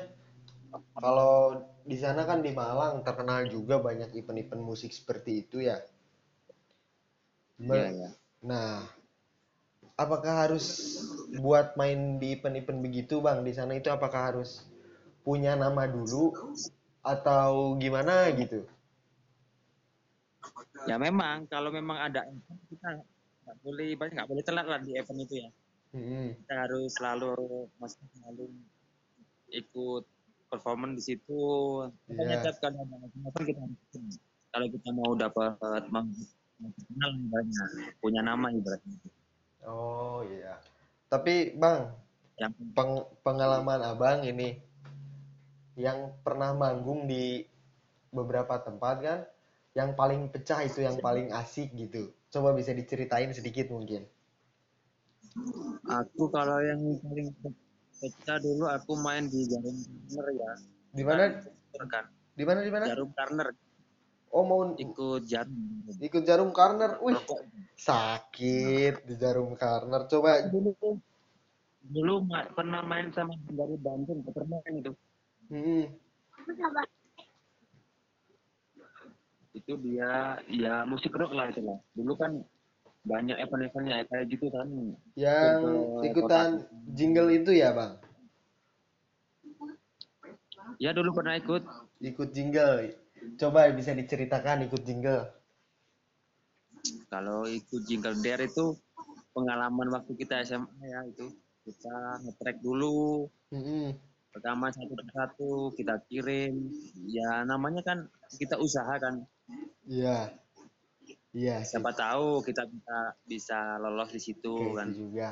Kalau 0.99 1.65
di 1.87 1.97
sana 1.97 2.27
kan 2.27 2.43
di 2.43 2.51
Malang 2.53 3.03
terkenal 3.07 3.47
juga 3.49 3.79
banyak 3.79 4.13
event-event 4.15 4.63
musik 4.63 4.91
seperti 4.93 5.47
itu 5.47 5.65
ya. 5.65 5.79
Iya, 7.59 7.87
iya. 7.95 8.11
Nah, 8.45 8.85
apakah 9.95 10.49
harus 10.49 10.99
buat 11.39 11.79
main 11.79 12.19
di 12.19 12.35
event-event 12.35 12.81
begitu 12.83 13.23
bang 13.23 13.43
di 13.47 13.53
sana 13.55 13.79
itu 13.79 13.91
apakah 13.91 14.35
harus 14.35 14.67
punya 15.23 15.55
nama 15.55 15.87
dulu 15.87 16.35
atau 17.05 17.77
gimana 17.79 18.29
gitu? 18.35 18.65
ya 20.85 21.01
memang 21.01 21.49
kalau 21.49 21.73
memang 21.73 21.97
ada 21.97 22.29
kita 22.69 23.01
nggak 23.45 23.57
boleh 23.65 23.87
ibaratnya 23.97 24.17
nggak 24.21 24.31
boleh 24.31 24.45
telat 24.45 24.67
lah 24.69 24.81
di 24.85 24.93
event 24.93 25.21
itu 25.25 25.35
ya 25.41 25.51
Mm-mm. 25.97 26.27
kita 26.45 26.55
harus 26.69 26.91
selalu 27.01 27.33
maksudnya 27.81 28.09
selalu 28.13 28.45
ikut 29.49 30.05
performan 30.53 30.93
di 30.99 31.03
situ 31.03 31.41
Iya. 32.13 32.45
tiap 32.45 32.57
kali 32.61 32.77
ada 32.77 32.97
event 33.09 33.45
kita 33.49 33.63
kalau 34.53 34.67
kita 34.69 34.89
mau 34.93 35.17
dapat 35.17 35.57
ibaratnya 35.89 37.65
punya 38.05 38.21
nama 38.21 38.53
ibaratnya 38.53 38.97
Oh 39.65 40.21
iya. 40.25 40.61
Tapi 41.09 41.57
bang, 41.57 41.89
yang 42.41 42.53
peng- 42.75 43.09
pengalaman 43.23 43.81
abang 43.81 44.27
ini 44.27 44.59
yang 45.75 46.15
pernah 46.23 46.55
manggung 46.55 47.11
di 47.11 47.43
beberapa 48.15 48.63
tempat 48.63 48.97
kan 49.03 49.21
yang 49.75 49.99
paling 49.99 50.31
pecah 50.31 50.63
itu 50.63 50.87
yang 50.87 50.99
paling 51.03 51.35
asik 51.35 51.75
gitu. 51.75 52.15
Coba 52.31 52.55
bisa 52.55 52.71
diceritain 52.71 53.31
sedikit 53.35 53.75
mungkin. 53.75 54.07
Aku 55.91 56.31
kalau 56.31 56.63
yang 56.63 56.79
paling 57.03 57.35
pecah 57.99 58.39
dulu 58.39 58.71
aku 58.71 58.95
main 59.03 59.27
di 59.27 59.51
jarum 59.51 59.77
corner 59.83 60.27
ya. 60.31 60.53
Di 60.95 61.03
mana? 61.03 61.23
Kan? 61.91 62.05
Di 62.39 62.45
mana 62.47 62.59
di 62.63 62.71
mana? 62.71 62.85
Jarum 62.87 63.11
corner 63.11 63.49
oh 64.35 64.45
mau 64.45 64.61
ikut 64.75 65.23
jarum. 65.31 65.87
Ikut 66.03 66.23
jarum 66.27 66.51
corner 66.51 66.99
wih 66.99 67.15
sakit 67.79 69.07
di 69.07 69.15
jarum 69.15 69.55
corner 69.55 70.11
coba. 70.11 70.51
Dulu 70.51 70.75
dulu 71.85 72.15
pernah 72.53 72.83
main 72.83 73.15
sama 73.15 73.39
dari 73.47 73.79
Bandung 73.79 74.27
pernah 74.27 74.59
main 74.67 74.83
itu. 74.83 74.93
Hmm, 75.45 75.85
itu 79.55 79.73
dia 79.87 80.43
ya 80.51 80.83
musik 80.83 81.15
rock 81.15 81.31
lah 81.31 81.47
itu 81.49 81.63
lah. 81.63 81.79
Dulu 81.95 82.13
kan 82.19 82.43
banyak 83.05 83.37
event-eventnya 83.39 84.09
kayak 84.11 84.27
gitu 84.33 84.51
kan. 84.51 84.67
Yang 85.15 85.61
ikutan 86.11 86.49
kota. 86.65 86.91
jingle 86.97 87.31
itu 87.31 87.51
ya 87.55 87.71
bang? 87.71 87.93
Ya 90.81 90.91
dulu 90.97 91.15
pernah 91.15 91.39
ikut. 91.39 91.63
Ikut 92.01 92.29
jingle 92.35 93.04
coba 93.41 93.71
bisa 93.73 93.97
diceritakan 93.97 94.67
ikut 94.69 94.83
jingle. 94.85 95.25
Kalau 97.09 97.49
ikut 97.49 97.83
jingle 97.89 98.19
dare 98.21 98.51
itu 98.51 98.77
pengalaman 99.33 99.89
waktu 99.91 100.13
kita 100.15 100.45
SMA 100.45 100.85
ya 100.85 101.01
itu 101.09 101.33
kita 101.65 102.23
ngetrack 102.23 102.61
dulu. 102.61 103.27
Hmm, 103.51 103.97
pertama 104.31 104.69
satu 104.69 104.93
persatu 104.93 105.53
kita 105.75 106.05
kirim. 106.07 106.69
Ya 107.09 107.43
namanya 107.49 107.81
kan 107.81 107.99
kita 108.37 108.61
usaha 108.61 108.95
kan. 109.01 109.25
Iya. 109.89 110.37
Iya 111.35 111.67
sih. 111.67 111.75
Siapa 111.75 111.91
tahu 111.97 112.47
kita 112.47 112.63
bisa 112.71 112.97
bisa 113.27 113.59
lolos 113.83 114.15
di 114.15 114.23
situ 114.23 114.55
Oke, 114.55 114.79
kan. 114.79 114.89
itu 114.95 115.11
juga 115.11 115.31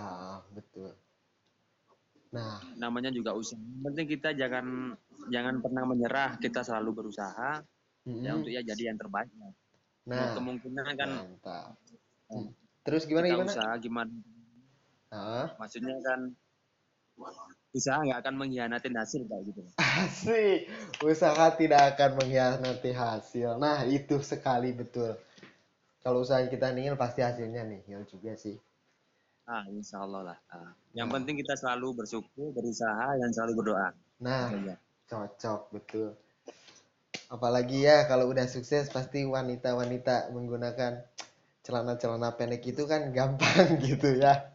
betul. 0.50 0.90
Nah. 2.32 2.58
Namanya 2.80 3.14
juga 3.14 3.36
usaha. 3.38 3.60
Penting 3.60 4.08
kita 4.08 4.34
jangan 4.34 4.96
jangan 5.30 5.62
pernah 5.62 5.84
menyerah. 5.86 6.40
Kita 6.42 6.66
selalu 6.66 6.90
berusaha 7.04 7.62
mm, 8.08 8.22
ya 8.22 8.30
untuk 8.34 8.50
ya 8.52 8.62
jadi 8.62 8.82
yang 8.92 8.98
terbaik 8.98 9.30
nah 10.02 10.34
kemungkinan 10.34 10.84
kan 10.98 11.08
mantap. 11.08 11.78
Hmm. 12.26 12.50
terus 12.82 13.06
gimana 13.06 13.30
kita 13.30 13.34
gimana? 13.38 13.52
usaha 13.54 13.72
gimana? 13.78 14.12
Hah? 15.12 15.46
maksudnya 15.60 15.94
kan 16.02 16.20
usaha 17.72 18.00
nggak 18.04 18.20
akan 18.24 18.34
mengkhianatin 18.36 18.94
hasil 18.96 19.24
kayak 19.28 19.42
gitu. 19.48 19.60
Asik. 19.80 20.68
Usaha 21.00 21.56
tidak 21.56 21.96
akan 21.96 22.20
mengkhianati 22.20 22.92
hasil. 22.92 23.56
Nah 23.56 23.84
itu 23.88 24.20
sekali 24.20 24.76
betul. 24.76 25.16
Kalau 26.04 26.20
usaha 26.20 26.42
kita 26.44 26.68
nihil 26.74 26.96
pasti 27.00 27.24
hasilnya 27.24 27.64
nihil 27.64 28.04
juga 28.08 28.36
sih. 28.36 28.56
Ah 29.48 29.64
insya 29.72 30.04
Allah 30.04 30.32
lah. 30.34 30.38
Ah. 30.52 30.72
yang 30.92 31.08
Nah. 31.08 31.20
penting 31.20 31.40
kita 31.40 31.56
selalu 31.56 32.04
bersyukur 32.04 32.52
berusaha 32.52 33.16
dan 33.16 33.30
selalu 33.32 33.52
berdoa. 33.64 33.88
Nah 34.20 34.52
Iya. 34.52 34.76
cocok 35.08 35.60
betul 35.72 36.08
apalagi 37.32 37.88
ya 37.88 38.04
kalau 38.04 38.28
udah 38.28 38.44
sukses 38.44 38.92
pasti 38.92 39.24
wanita-wanita 39.24 40.28
menggunakan 40.36 41.00
celana-celana 41.64 42.36
pendek 42.36 42.60
itu 42.68 42.84
kan 42.84 43.08
gampang 43.08 43.80
gitu 43.88 44.20
ya. 44.20 44.52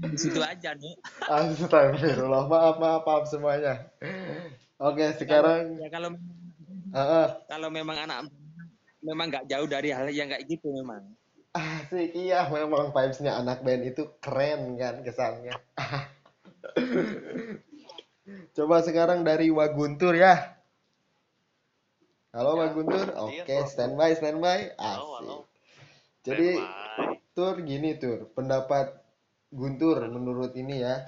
Di 0.00 0.18
situ 0.18 0.40
aja 0.40 0.72
nih 0.72 0.94
Astagfirullah. 1.28 2.48
Maaf 2.48 2.80
maaf 2.80 3.02
maaf 3.04 3.24
semuanya. 3.28 3.84
Oke 4.80 5.12
sekarang 5.20 5.76
ya 5.76 5.92
kalau 5.92 6.16
kalau 7.44 7.68
memang 7.68 8.00
anak 8.08 8.32
memang 9.04 9.28
nggak 9.28 9.46
jauh 9.52 9.68
dari 9.68 9.92
hal 9.92 10.08
yang 10.08 10.32
kayak 10.32 10.48
gitu 10.48 10.72
memang. 10.72 11.04
Asik 11.52 12.16
iya 12.16 12.48
memang 12.48 12.92
vibesnya 12.92 13.36
anak 13.36 13.64
band 13.64 13.84
itu 13.84 14.04
keren 14.20 14.76
kan 14.76 15.00
kesannya 15.00 15.56
coba 18.56 18.80
sekarang 18.80 19.20
dari 19.20 19.52
Waguntur 19.52 20.16
ya. 20.16 20.56
Halo 22.32 22.56
Ya, 22.56 22.60
Waguntur. 22.64 23.06
Oke 23.28 23.52
halo. 23.52 23.68
standby 23.68 24.10
standby. 24.16 24.58
Halo, 24.80 25.06
halo. 25.20 25.36
asik 25.44 26.24
jadi 26.24 26.48
Standby. 26.56 27.20
tur 27.36 27.54
gini 27.60 27.90
tur. 28.00 28.32
Pendapat 28.32 28.96
Guntur 29.52 30.08
menurut 30.08 30.56
ini 30.56 30.80
ya. 30.80 31.04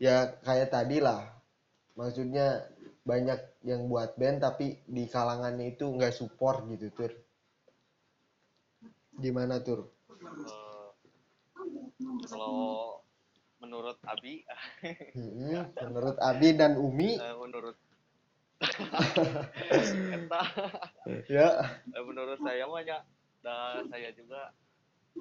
Ya 0.00 0.16
kayak 0.40 0.72
tadi 0.72 0.98
lah. 1.04 1.20
Maksudnya 2.00 2.64
banyak 3.04 3.60
yang 3.68 3.84
buat 3.92 4.16
band 4.16 4.40
tapi 4.40 4.80
di 4.88 5.04
kalangannya 5.04 5.76
itu 5.76 5.84
nggak 5.84 6.16
support 6.16 6.64
gitu 6.72 6.88
tur. 6.96 7.12
Gimana 9.20 9.60
tur? 9.60 9.92
Eh, 10.10 10.88
kalau 12.26 13.03
menurut 13.62 13.98
Abi. 14.04 14.42
Hmm, 15.14 15.70
menurut 15.74 16.16
Abi 16.20 16.48
dan 16.56 16.76
Umi. 16.76 17.16
Eh, 17.16 17.36
menurut 17.38 17.76
Eta, 20.14 20.42
ya. 21.28 21.48
Eh, 21.92 22.04
menurut 22.04 22.38
saya 22.40 22.64
mah 22.64 22.80
ya 22.80 23.04
dan 23.44 23.84
saya 23.92 24.08
juga 24.16 24.56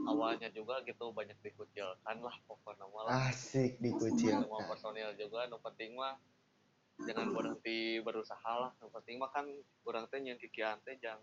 awalnya 0.08 0.48
juga 0.56 0.80
gitu 0.88 1.12
banyak 1.12 1.36
dikucilkan 1.44 2.18
lah 2.24 2.36
pokoknya 2.48 2.86
mah 2.88 3.02
lah. 3.10 3.12
Asik 3.30 3.78
semua 3.78 3.84
dikucilkan. 3.84 4.64
personil 4.70 5.10
juga 5.20 5.50
nu 5.52 5.60
penting 5.60 6.00
mah 6.00 6.16
jangan 7.04 7.36
berhenti 7.36 8.00
berusaha 8.00 8.52
lah. 8.56 8.72
Yang 8.80 8.92
penting 9.02 9.16
mah 9.20 9.30
kan 9.34 9.46
kurang 9.84 10.08
teh 10.08 10.24
yang 10.24 10.40
kikian 10.40 10.80
teh 10.88 10.96
jangan 11.04 11.20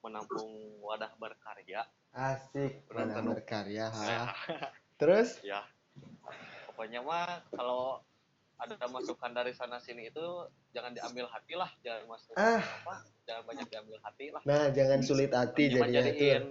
menampung 0.00 0.80
wadah 0.80 1.12
berkarya. 1.20 1.84
Asik 2.12 2.88
Tanu. 2.88 3.36
berkarya 3.36 3.92
ha. 3.92 4.32
terus? 5.00 5.36
Ya 5.44 5.64
pokoknya 6.82 6.98
mah 7.06 7.38
kalau 7.54 8.02
ada 8.58 8.74
masukan 8.90 9.30
dari 9.30 9.54
sana 9.54 9.78
sini 9.78 10.10
itu 10.10 10.26
jangan 10.74 10.90
diambil 10.90 11.30
hati 11.30 11.54
lah 11.54 11.70
jangan 11.78 12.10
masuk 12.10 12.34
Ah. 12.34 12.58
apa 12.58 13.06
jangan 13.22 13.42
banyak 13.46 13.66
diambil 13.70 14.02
hati 14.02 14.34
lah. 14.34 14.42
Nah 14.42 14.66
jangan 14.74 14.98
sulit 14.98 15.30
hati 15.30 15.70
Cuma 15.70 15.86
jadinya 15.86 16.02
tuh 16.02 16.10
jadiin. 16.10 16.42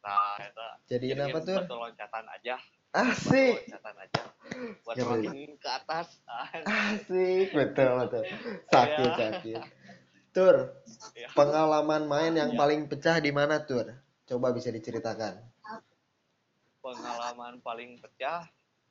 Nah 0.00 0.36
itu 0.40 0.66
jadiin 0.88 1.18
apa 1.20 1.38
tuh 1.44 1.56
loncatan 1.60 2.24
aja. 2.32 2.56
Asik. 2.96 3.52
Batu 3.52 3.68
loncatan 3.68 3.96
aja. 4.00 4.22
Buat 4.80 4.96
Keren. 4.96 5.20
makin 5.28 5.50
ke 5.60 5.68
atas. 5.68 6.08
Ah, 6.24 6.48
asik 6.96 7.52
betul 7.60 7.88
betul. 8.00 8.24
Sakit 8.72 9.10
Ya. 9.12 9.16
sakit. 9.28 9.60
Tur 10.32 10.56
ya. 11.12 11.28
pengalaman 11.36 12.08
main 12.08 12.32
yang 12.32 12.50
Ya. 12.52 12.56
paling 12.56 12.88
pecah 12.88 13.20
di 13.20 13.28
mana 13.28 13.60
tur? 13.60 13.92
Coba 14.24 14.56
bisa 14.56 14.72
diceritakan. 14.72 15.36
Pengalaman 16.80 17.60
paling 17.60 18.00
pecah 18.00 18.48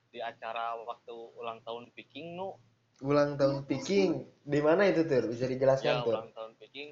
di 0.10 0.20
acara 0.20 0.74
waktu 0.80 1.14
ulang 1.36 1.62
tahun 1.62 1.90
Viking 1.94 2.36
nu. 2.36 2.58
Ulang 3.00 3.40
tahun 3.40 3.64
Peking 3.64 4.12
di 4.44 4.60
mana 4.60 4.84
itu 4.86 5.08
tur? 5.08 5.24
Bisa 5.26 5.48
dijelaskan 5.48 5.88
ya 5.90 6.04
tur? 6.04 6.14
ulang 6.14 6.32
tahun 6.34 6.52
Viking. 6.58 6.90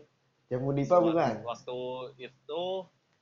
Yang 0.47 0.62
Mudipa 0.63 0.97
bukan? 0.97 1.43
waktu 1.43 1.79
itu 2.17 2.63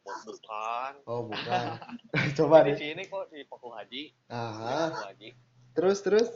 bukan. 0.05 0.91
Oh 1.03 1.25
bukan. 1.25 1.65
Coba 2.37 2.61
di 2.61 2.77
sini 2.77 3.03
kok 3.05 3.25
di 3.27 3.41
Paku 3.43 3.73
Haji. 3.73 4.03
Ah 4.29 4.93
Haji. 4.93 5.33
Terus 5.73 5.97
terus? 5.99 6.27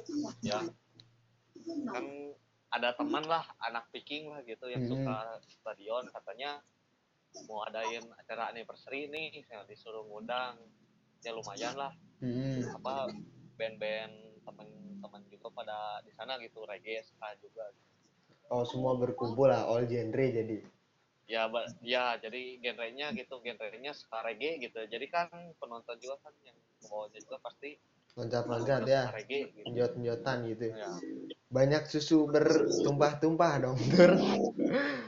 Ya. 0.41 0.57
Kan 1.85 2.05
ada 2.69 2.93
teman 2.93 3.21
lah 3.23 3.45
anak 3.61 3.85
Viking 3.91 4.29
lah 4.29 4.41
gitu 4.41 4.65
yang 4.65 4.81
Hmm. 4.81 5.05
suka 5.05 5.17
stadion. 5.45 6.09
Katanya 6.09 6.65
mau 7.45 7.61
adain 7.61 8.01
acara 8.15 8.49
anniversary 8.49 9.05
nih 9.05 9.45
saya 9.45 9.61
disuruh 9.63 10.01
ngundang. 10.03 10.57
Ya 11.21 11.29
lumayan 11.29 11.77
lah. 11.77 11.93
Hmm. 12.19 12.59
apa 12.75 13.15
band-band 13.59 14.15
teman-teman 14.47 15.21
juga 15.27 15.51
pada 15.51 15.99
di 16.07 16.11
sana 16.15 16.39
gitu 16.39 16.63
reggae 16.63 17.03
ska 17.03 17.35
juga. 17.43 17.67
Oh 18.47 18.63
semua 18.63 18.95
berkumpul 18.95 19.51
lah 19.51 19.67
all 19.67 19.83
genre 19.83 20.25
jadi. 20.31 20.63
Ya 21.29 21.45
ba- 21.51 21.69
ya 21.83 22.17
jadi 22.17 22.57
genrenya 22.63 23.11
gitu 23.13 23.43
genrenya 23.43 23.91
ska 23.91 24.23
reggae 24.23 24.63
gitu. 24.63 24.79
Jadi 24.87 25.05
kan 25.11 25.27
penonton 25.59 25.99
juga 25.99 26.17
kan 26.23 26.33
yang 26.47 26.55
bawahnya 26.87 27.19
juga 27.19 27.37
pasti 27.43 27.75
loncat-loncat 28.17 28.81
ya 28.89 29.11
reggae 29.13 29.51
gitu. 29.53 29.67
njot-njotan 29.75 30.37
gitu. 30.49 30.73
Ya. 30.73 30.89
Banyak 31.51 31.83
susu 31.91 32.25
bertumpah-tumpah 32.31 33.53
dong 33.59 33.77
tur. 33.91 34.15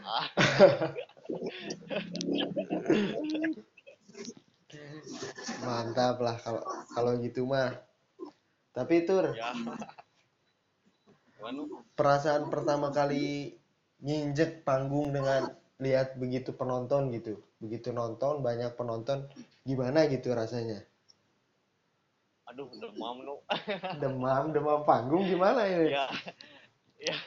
Ah. 0.05 0.27
mantap 5.62 6.17
lah 6.24 6.36
kalau 6.39 6.63
kalau 6.96 7.12
gitu 7.20 7.43
mah 7.43 7.91
tapi 8.72 9.04
tur 9.04 9.36
ya. 9.36 9.51
Perasaan 11.98 12.54
pertama 12.54 12.94
kali 12.94 13.58
nginjek 14.01 14.62
panggung 14.62 15.10
dengan 15.10 15.50
lihat 15.82 16.18
begitu 16.22 16.54
penonton 16.54 17.10
gitu. 17.13 17.42
Begitu 17.58 17.90
nonton 17.90 18.46
banyak 18.46 18.78
penonton 18.78 19.25
gimana 19.66 20.06
gitu 20.06 20.34
rasanya? 20.34 20.86
Aduh 22.50 22.70
demam 22.77 23.25
nu 23.25 23.36
demam 24.01 24.53
demam 24.53 24.81
panggung 24.86 25.25
gimana 25.25 25.66
ini? 25.66 25.94
Ya 25.94 26.05
ya 27.01 27.18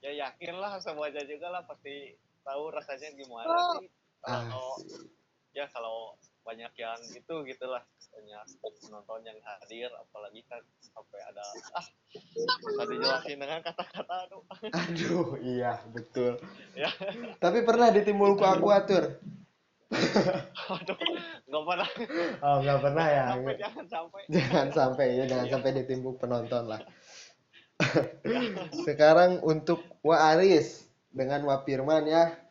ya 0.00 0.10
yakin 0.24 0.56
lah 0.56 0.80
semuanya 0.80 1.20
juga 1.28 1.52
lah 1.52 1.62
pasti 1.68 2.16
tahu 2.40 2.72
rasanya 2.72 3.12
gimana 3.12 3.52
sih. 3.76 3.88
Ah, 4.24 4.48
kalau 4.48 4.80
ya 5.52 5.68
kalau 5.68 6.16
banyak 6.44 6.72
yang 6.76 6.98
gitu 7.10 7.42
gitulah. 7.48 7.82
Banyak 8.14 8.44
penonton 8.62 9.20
yang 9.26 9.38
hadir 9.42 9.90
apalagi 9.90 10.46
kan 10.46 10.62
sampai 10.78 11.18
ada 11.26 11.42
ah 11.74 11.86
bisa 12.14 12.82
dijelasin 12.86 13.40
dengan 13.40 13.60
kata-kata 13.64 14.14
aduh. 14.28 14.42
Aduh 14.70 15.28
iya 15.42 15.82
betul. 15.90 16.38
Ya. 16.78 16.92
Tapi 17.42 17.66
pernah 17.66 17.90
ditimbul 17.90 18.38
ku 18.38 18.44
aku 18.46 18.70
atur 18.70 19.18
aduh 20.74 20.98
nggak 21.48 21.62
pernah. 21.64 21.88
Oh 22.42 22.56
nggak 22.62 22.78
pernah 22.82 23.06
ya? 23.06 23.24
Sampai 23.34 23.54
jangan 23.58 23.86
sampai. 23.86 24.22
Jangan 24.30 24.68
sampai 24.72 25.06
ya 25.14 25.24
jangan 25.28 25.46
sampai 25.50 25.70
ditimbuk 25.82 26.16
penonton 26.18 26.64
lah. 26.66 26.80
Sekarang 28.86 29.42
untuk 29.42 29.82
Wa 30.00 30.34
Aris 30.34 30.86
dengan 31.10 31.42
Wa 31.46 31.62
Firman 31.62 32.06
ya 32.06 32.44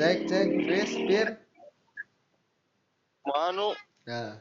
cek 0.00 0.18
cek 0.32 0.48
Riz 0.64 0.92
Fir 0.96 1.28
Manu, 3.28 3.76
nah 4.08 4.40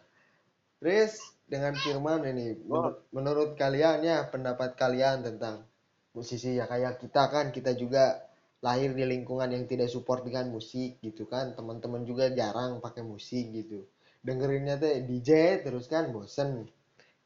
Riz 0.79 1.19
dengan 1.51 1.75
Firman 1.75 2.23
ini 2.23 2.55
menur- 2.63 3.03
menurut 3.11 3.59
kalian 3.59 4.07
ya 4.07 4.23
pendapat 4.31 4.79
kalian 4.79 5.19
tentang 5.19 5.67
musisi 6.15 6.55
ya 6.55 6.63
kayak 6.63 7.03
kita 7.03 7.27
kan 7.27 7.51
kita 7.51 7.75
juga 7.75 8.29
lahir 8.59 8.91
di 8.91 9.03
lingkungan 9.07 9.51
yang 9.51 9.67
tidak 9.67 9.87
support 9.91 10.23
dengan 10.23 10.51
musik 10.51 10.99
gitu 10.99 11.27
kan. 11.27 11.55
Teman-teman 11.55 12.03
juga 12.03 12.31
jarang 12.31 12.83
pakai 12.83 13.03
musik 13.03 13.51
gitu. 13.55 13.87
Dengerinnya 14.19 14.75
teh 14.75 15.03
DJ 15.03 15.63
terus 15.63 15.87
kan 15.87 16.11
bosen. 16.11 16.67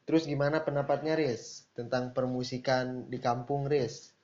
Terus 0.06 0.30
gimana 0.30 0.62
pendapatnya 0.62 1.18
Riz? 1.18 1.66
Tentang 1.74 2.14
permusikan 2.14 3.10
di 3.10 3.18
kampung 3.18 3.66
Riz? 3.66 4.14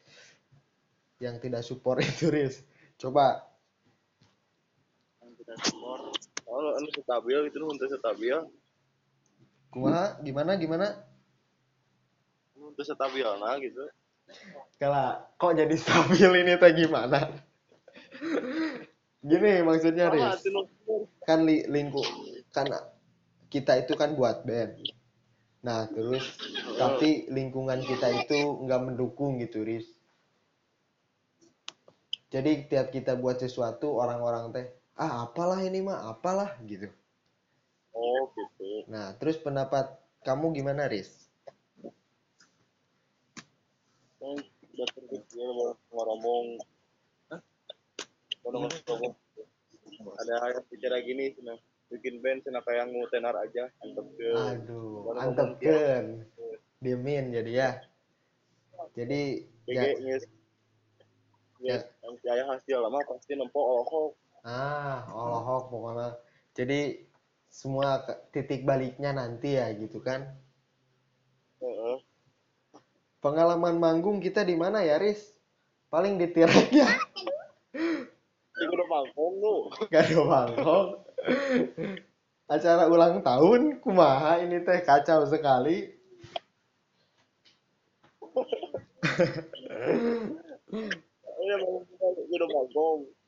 Yang 1.18 1.36
tidak 1.46 1.62
support 1.66 1.98
itu 2.10 2.30
Riz. 2.30 2.62
Coba 2.94 3.42
yang 5.20 5.34
kita 5.34 5.54
support. 5.66 6.14
Kalau 6.46 6.69
anu 6.80 6.88
stabil 6.88 7.38
gitu 7.52 7.56
nu 7.60 7.66
untuk 7.68 7.86
stabil, 7.92 8.36
kumaha 9.68 10.16
gimana 10.24 10.56
gimana? 10.56 10.86
Anu 12.56 12.72
untuk 12.72 12.84
stabil 12.88 13.22
nah 13.38 13.54
gitu. 13.60 13.84
kalau 14.80 15.20
kok 15.36 15.52
jadi 15.58 15.74
stabil 15.84 16.30
ini 16.40 16.56
teh 16.56 16.72
gimana? 16.72 17.20
Gini 19.20 19.60
maksudnya 19.60 20.08
Ah, 20.08 20.12
Riz. 20.16 20.48
kan 21.28 21.44
li, 21.44 21.68
lingkup 21.68 22.08
kan 22.56 22.66
kita 23.52 23.84
itu 23.84 23.92
kan 23.92 24.16
buat 24.16 24.48
band. 24.48 24.80
Nah 25.60 25.84
terus 25.92 26.24
tapi 26.80 27.28
lingkungan 27.28 27.84
kita 27.84 28.08
itu 28.24 28.64
nggak 28.64 28.80
mendukung 28.80 29.36
gitu 29.36 29.60
Riz. 29.60 29.84
Jadi 32.30 32.70
tiap 32.70 32.94
kita 32.94 33.18
buat 33.18 33.42
sesuatu 33.42 33.92
orang-orang 33.98 34.54
teh 34.54 34.66
ah 35.00 35.24
apalah 35.24 35.64
ini 35.64 35.80
mah 35.80 36.12
apalah 36.12 36.60
gitu. 36.68 36.92
Oh, 37.96 38.28
gitu. 38.36 38.84
nah 38.86 39.16
terus 39.16 39.40
pendapat 39.40 39.88
kamu 40.20 40.52
gimana 40.52 40.84
Riz? 40.92 41.32
Ke 44.20 44.28
mau 45.48 45.72
ngomong. 45.88 46.46
Ada 50.20 50.32
yang 50.52 50.64
bicara 50.68 51.00
gini 51.00 51.32
cina 51.32 51.56
bikin 51.90 52.20
band 52.22 52.44
cina 52.44 52.60
kayak 52.62 52.88
ngutenar 52.92 53.34
aja 53.40 53.68
antep 53.82 54.06
ke 54.14 54.30
aduh 54.32 55.10
Baru 55.10 55.18
antepkeun 55.18 56.24
diemin 56.80 57.32
jadi 57.32 57.52
ya. 57.52 57.70
Jadi 58.96 59.44
ya. 59.68 59.82
Ya. 61.60 61.76
yang 62.00 62.16
saya 62.24 62.44
hasil 62.48 62.80
lama 62.80 63.04
pasti 63.04 63.36
nempo 63.36 63.60
olohok 63.60 64.16
Ah, 64.40 65.04
olohok 65.12 65.68
pokoknya. 65.68 66.16
Jadi 66.56 67.04
semua 67.50 68.00
ke- 68.06 68.20
titik 68.32 68.64
baliknya 68.64 69.12
nanti 69.12 69.58
ya 69.58 69.68
gitu 69.76 70.00
kan. 70.00 70.24
Heeh. 71.60 71.96
Pengalaman 73.20 73.76
manggung 73.76 74.16
kita 74.24 74.40
di 74.40 74.56
mana 74.56 74.80
ya, 74.80 74.96
Riz? 74.96 75.36
Paling 75.92 76.16
di 76.16 76.26
tiraknya. 76.32 76.88
Ini 78.56 78.64
udah 78.64 78.86
mangkong 78.88 79.34
lu. 79.42 79.56
Gak 79.92 80.08
ada 80.08 80.20
mangkong. 80.24 80.88
Acara 82.48 82.88
ulang 82.88 83.20
tahun, 83.20 83.78
kumaha 83.84 84.40
ini 84.40 84.64
teh 84.64 84.80
kacau 84.82 85.28
sekali. 85.28 85.92
Ini 91.40 92.34
udah 92.40 92.48
mangkong. 92.48 93.19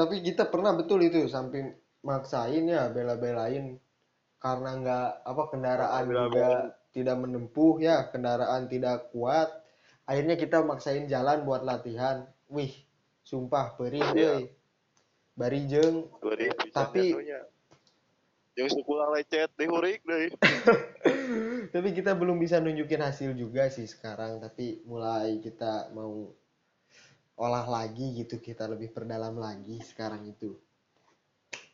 Tapi 0.00 0.24
kita 0.24 0.48
pernah 0.48 0.72
betul 0.72 1.04
itu 1.04 1.28
sampai 1.28 1.76
maksain 2.00 2.64
ya 2.64 2.88
bela-belain. 2.88 3.76
Karena 4.40 4.70
nggak 4.72 5.08
apa 5.22 5.42
kendaraan 5.52 6.04
Bela-belain. 6.08 6.32
juga 6.32 6.48
tidak 6.90 7.16
menempuh 7.20 7.74
ya 7.78 8.08
kendaraan 8.08 8.64
tidak 8.66 9.12
kuat. 9.12 9.52
Akhirnya 10.08 10.34
kita 10.34 10.64
maksain 10.64 11.04
jalan 11.04 11.44
buat 11.44 11.60
latihan. 11.60 12.24
Wih 12.48 12.72
sumpah 13.20 13.76
perih 13.76 14.00
Iya. 14.10 14.32
euy 14.40 14.44
bari 15.36 15.60
bisa 15.68 16.88
Tapi- 16.88 17.14
sekolah 18.50 19.08
lecet 19.14 19.48
dihurik 19.56 20.00
deh. 20.04 20.28
tapi 21.74 21.88
kita 21.92 22.12
belum 22.12 22.36
bisa 22.36 22.58
nunjukin 22.58 23.00
hasil 23.00 23.32
juga 23.32 23.70
sih 23.70 23.86
sekarang. 23.86 24.40
Tapi 24.40 24.82
mulai 24.84 25.38
kita 25.38 25.92
mau 25.92 26.32
olah 27.40 27.64
lagi 27.64 28.20
gitu 28.20 28.36
kita 28.36 28.68
lebih 28.68 28.92
perdalam 28.92 29.40
lagi 29.40 29.80
sekarang 29.80 30.28
itu. 30.28 30.60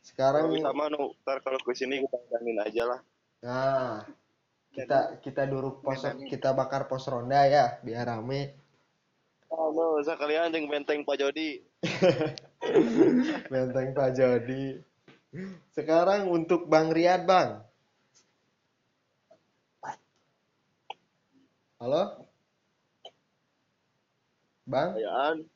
Sekarang 0.06 0.46
Kalau 0.46 0.62
sama 0.62 0.86
nu, 0.86 1.10
ntar 1.26 1.42
kalau 1.42 1.58
ke 1.58 1.74
sini 1.74 2.06
kita 2.06 2.16
dandanin 2.30 2.62
aja 2.62 2.82
lah. 2.86 3.00
nah 3.36 4.00
kita 4.72 5.20
kita 5.20 5.44
duduk 5.44 5.84
pos 5.84 6.00
kita 6.30 6.56
bakar 6.56 6.86
pos 6.86 7.10
ronda 7.10 7.42
ya 7.50 7.82
biar 7.82 8.06
rame. 8.06 8.54
Oh, 9.50 9.70
no, 9.74 9.98
sekalian 10.02 10.54
jeung 10.54 10.70
benteng 10.70 11.02
Pak 11.02 11.18
Jody. 11.18 11.62
benteng 13.50 13.94
Pak 13.94 14.10
Jody. 14.14 14.78
Sekarang 15.74 16.30
untuk 16.30 16.66
Bang 16.70 16.90
Riyad 16.94 17.26
Bang. 17.26 17.62
Halo? 21.78 22.26
Bang? 24.66 24.98
Ayaan. 24.98 25.46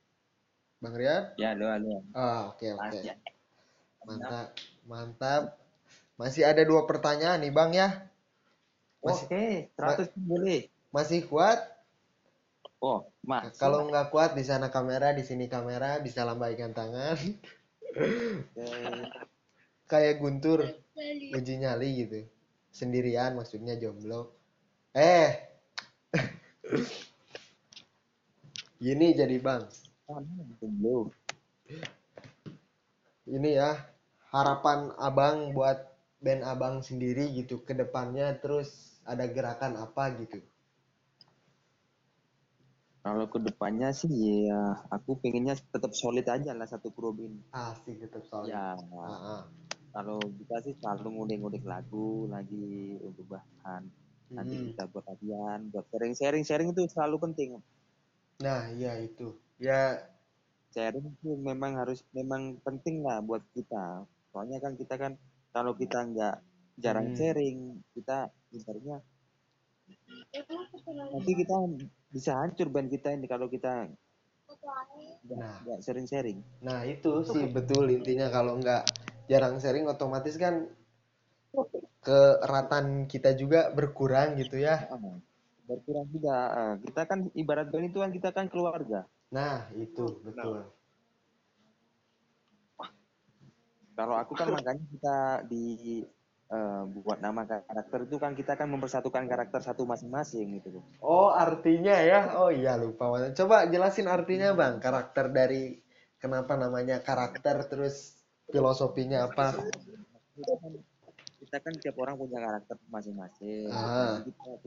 Bang 0.81 0.97
Riyad 0.97 1.37
Ya, 1.37 1.53
halo, 1.53 1.69
halo. 1.69 2.01
ah 2.17 2.57
oke 2.57 2.65
oke 2.73 2.81
Mas, 2.81 3.05
ya. 3.05 3.15
mantap 4.09 4.49
mantap 4.89 5.43
masih 6.17 6.49
ada 6.49 6.65
dua 6.65 6.89
pertanyaan 6.89 7.45
nih 7.45 7.53
Bang 7.53 7.77
ya 7.77 8.09
masih 9.05 9.29
Oke, 9.29 9.45
100 9.77 10.09
boleh. 10.17 10.73
masih 10.89 11.21
kuat 11.29 11.61
Oh, 12.81 13.05
Mas. 13.21 13.61
kalau 13.61 13.85
nggak 13.93 14.09
kuat 14.09 14.33
di 14.33 14.41
sana 14.41 14.73
kamera 14.73 15.13
di 15.13 15.21
sini 15.21 15.53
kamera 15.53 16.01
bisa 16.01 16.25
lambaikan 16.25 16.73
tangan 16.73 17.21
kayak 19.93 20.17
Guntur 20.17 20.65
uji 21.37 21.61
nyali 21.61 22.09
gitu 22.09 22.25
sendirian 22.73 23.37
maksudnya 23.37 23.77
jomblo 23.77 24.33
eh 24.97 25.45
gini 28.81 29.13
jadi 29.13 29.37
bang. 29.45 29.69
Ini 33.31 33.51
ya 33.55 33.71
harapan 34.35 34.91
abang 34.99 35.55
buat 35.55 35.79
band 36.19 36.43
abang 36.43 36.83
sendiri 36.83 37.31
gitu 37.39 37.63
ke 37.63 37.73
depannya 37.79 38.35
terus 38.43 38.99
ada 39.07 39.25
gerakan 39.31 39.79
apa 39.79 40.05
gitu 40.19 40.43
Kalau 43.01 43.27
ke 43.33 43.39
depannya 43.41 43.89
sih 43.97 44.13
ya 44.45 44.61
aku 44.93 45.17
pengennya 45.23 45.55
tetap 45.57 45.93
solid 45.97 46.27
aja 46.29 46.53
lah 46.53 46.69
satu 46.69 46.93
ini. 47.17 47.41
asik 47.55 47.97
tetap 48.03 48.23
solid 48.29 48.53
Ya, 48.53 48.77
Ah, 48.77 49.17
ah. 49.35 49.43
kalau 49.95 50.21
kita 50.39 50.57
sih 50.67 50.75
selalu 50.79 51.09
ngulik-ngulik 51.17 51.65
lagu 51.65 52.29
lagi 52.29 53.01
untuk 53.01 53.25
bahan. 53.33 53.83
Nanti 54.37 54.55
Hmm. 54.55 54.69
kita 54.71 54.83
buat 54.93 55.05
latihan, 55.09 55.59
buat 55.73 55.85
sharing-sharing, 55.91 56.45
sharing 56.45 56.69
itu 56.77 56.83
selalu 56.93 57.17
penting. 57.25 57.51
nah 58.41 58.73
iya 58.73 58.93
itu 59.09 59.37
ya 59.61 60.01
Sharing 60.71 61.19
itu 61.19 61.35
memang 61.35 61.83
harus 61.83 62.07
memang 62.15 62.63
penting 62.63 63.03
lah 63.03 63.19
buat 63.19 63.43
kita. 63.53 64.07
Soalnya 64.31 64.63
kan 64.63 64.79
kita 64.79 64.95
kan 64.95 65.19
kalau 65.51 65.75
kita 65.75 65.99
nggak 66.07 66.37
jarang 66.79 67.11
Hmm. 67.11 67.19
sharing, 67.19 67.59
kita 67.93 68.31
ibaratnya 68.55 69.03
nanti 71.11 71.33
kita 71.35 71.57
bisa 72.15 72.39
hancur 72.39 72.71
band 72.71 72.87
kita 72.87 73.11
ini 73.11 73.27
kalau 73.27 73.51
kita 73.51 73.91
nggak 75.27 75.39
Nah. 75.43 75.55
nggak 75.67 75.79
sering 75.83 76.07
sharing. 76.07 76.39
Nah 76.63 76.87
itu 76.87 77.27
sih 77.27 77.51
betul 77.51 77.91
intinya 77.91 78.31
kalau 78.31 78.55
nggak 78.63 78.87
jarang 79.27 79.59
sharing 79.59 79.91
otomatis 79.91 80.39
kan 80.39 80.71
keratan 82.01 83.11
kita 83.11 83.35
juga 83.35 83.75
berkurang 83.75 84.39
gitu 84.39 84.63
ya. 84.63 84.87
Ah, 84.87 85.19
berkurang 85.67 86.07
juga. 86.15 86.37
Ah, 86.55 86.75
kita 86.79 87.03
kan 87.11 87.27
ibarat 87.35 87.69
band 87.75 87.91
itu 87.91 87.99
kan 87.99 88.11
kita 88.15 88.31
kan 88.31 88.47
keluarga. 88.47 89.05
Nah 89.31 89.71
itu 89.79 90.05
betul. 90.27 90.67
Kalau 93.95 94.17
aku 94.17 94.33
kan 94.33 94.49
makanya 94.51 94.85
kita 94.91 95.19
di 95.47 96.01
eh, 96.51 96.83
buat 96.89 97.21
nama 97.23 97.47
karakter 97.47 98.09
itu 98.09 98.17
kan 98.19 98.33
kita 98.35 98.57
kan 98.59 98.67
mempersatukan 98.67 99.29
karakter 99.29 99.61
satu 99.63 99.87
masing-masing 99.87 100.59
gitu 100.59 100.81
loh. 100.81 100.85
Oh 101.05 101.31
artinya 101.31 101.95
ya? 102.01 102.35
Oh 102.41 102.51
iya 102.51 102.75
lupa. 102.75 103.31
Coba 103.37 103.71
jelasin 103.71 104.11
artinya 104.11 104.57
bang. 104.57 104.83
Karakter 104.83 105.31
dari 105.31 105.79
kenapa 106.19 106.57
namanya 106.59 107.05
karakter 107.05 107.71
terus 107.71 108.19
filosofinya 108.51 109.31
apa? 109.31 109.63
Kita 111.41 111.59
kan, 111.61 111.75
tiap 111.83 111.99
orang 111.99 112.15
punya 112.17 112.39
karakter 112.41 112.77
masing-masing. 112.89 113.69
Ah. 113.71 114.23
Kita 114.23 114.59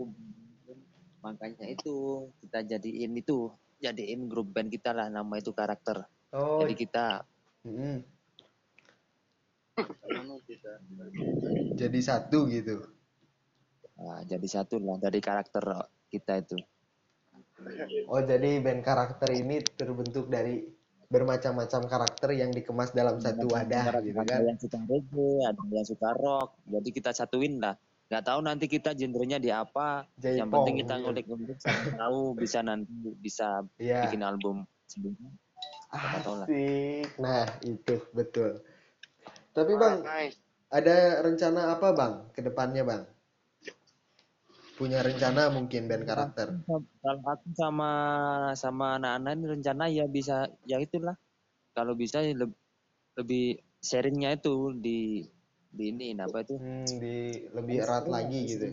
makanya 1.23 1.71
itu 1.71 2.27
kita 2.43 2.59
jadiin 2.67 3.15
itu 3.15 3.47
jadiin 3.83 4.31
grup 4.31 4.55
band 4.55 4.71
kita 4.71 4.95
lah 4.95 5.11
nama 5.11 5.35
itu 5.35 5.51
karakter. 5.51 6.07
Oh. 6.31 6.63
Jadi 6.63 6.73
kita 6.79 7.27
mm, 7.67 7.97
Anu 10.23 10.37
kita. 10.47 10.71
jadi 11.75 11.99
satu 11.99 12.47
gitu. 12.47 12.87
ah, 13.99 14.21
jadi 14.25 14.47
satu 14.47 14.79
lah 14.79 14.97
dari 15.01 15.19
karakter 15.19 15.65
kita 16.07 16.39
itu. 16.39 16.57
Oh 18.09 18.21
jadi 18.23 18.63
band 18.63 18.81
karakter 18.81 19.29
ini 19.33 19.61
terbentuk 19.77 20.31
dari 20.31 20.63
bermacam-macam 21.13 21.81
karakter 21.85 22.29
yang 22.33 22.49
dikemas 22.49 22.89
dalam 22.89 23.21
satu 23.21 23.45
wadah 23.45 24.01
gitu 24.01 24.17
ada 24.17 24.41
kan? 24.41 24.49
yang 24.49 24.57
suka 24.57 24.79
reggae, 24.89 25.45
ada 25.45 25.61
yang 25.69 25.85
suka 25.85 26.09
rock. 26.17 26.57
Jadi 26.65 26.89
kita 26.89 27.13
satuin 27.13 27.61
lah. 27.61 27.77
Nggak 28.13 28.29
tahu 28.29 28.39
nanti 28.45 28.65
kita 28.69 28.93
genrenya 28.93 29.41
di 29.41 29.49
apa. 29.49 30.05
yang 30.21 30.45
Jaipong, 30.45 30.53
penting 30.69 30.75
kita 30.85 30.93
ngulik-ngulik 31.01 31.57
tahu 31.97 32.37
bisa 32.37 32.61
nanti 32.61 32.93
bisa 33.17 33.65
Iya. 33.81 34.05
bikin 34.05 34.21
album 34.21 34.69
sebelumnya. 34.85 35.33
Asik. 35.89 37.09
Nah, 37.17 37.49
itu 37.65 37.97
betul. 38.13 38.61
Tapi 39.49 39.73
Bang, 39.81 40.05
Nice. 40.05 40.37
ada 40.69 41.25
rencana 41.25 41.73
apa 41.73 41.89
Bang 41.97 42.13
ke 42.37 42.45
depannya 42.45 42.85
Bang? 42.85 43.09
Punya 44.77 45.01
rencana 45.01 45.49
mungkin 45.49 45.89
band 45.89 46.05
karakter. 46.05 46.53
Kalau 46.69 47.21
aku 47.25 47.49
sama 47.57 47.91
sama 48.53 49.01
anak-anak 49.01 49.31
ini 49.41 49.45
rencana 49.57 49.83
ya 49.89 50.05
bisa 50.05 50.53
ya 50.69 50.77
itulah. 50.77 51.17
Kalau 51.73 51.97
bisa 51.97 52.21
ya 52.21 52.37
leb- 52.37 52.61
lebih 53.17 53.57
sharingnya 53.81 54.37
itu 54.37 54.69
di 54.77 55.25
di 55.77 55.83
ini 55.91 56.07
apa 56.27 56.37
itu 56.45 56.55
Hmm, 56.59 56.85
di 57.01 57.15
lebih 57.55 57.77
erat 57.83 58.05
lagi 58.15 58.39
gitu. 58.51 58.67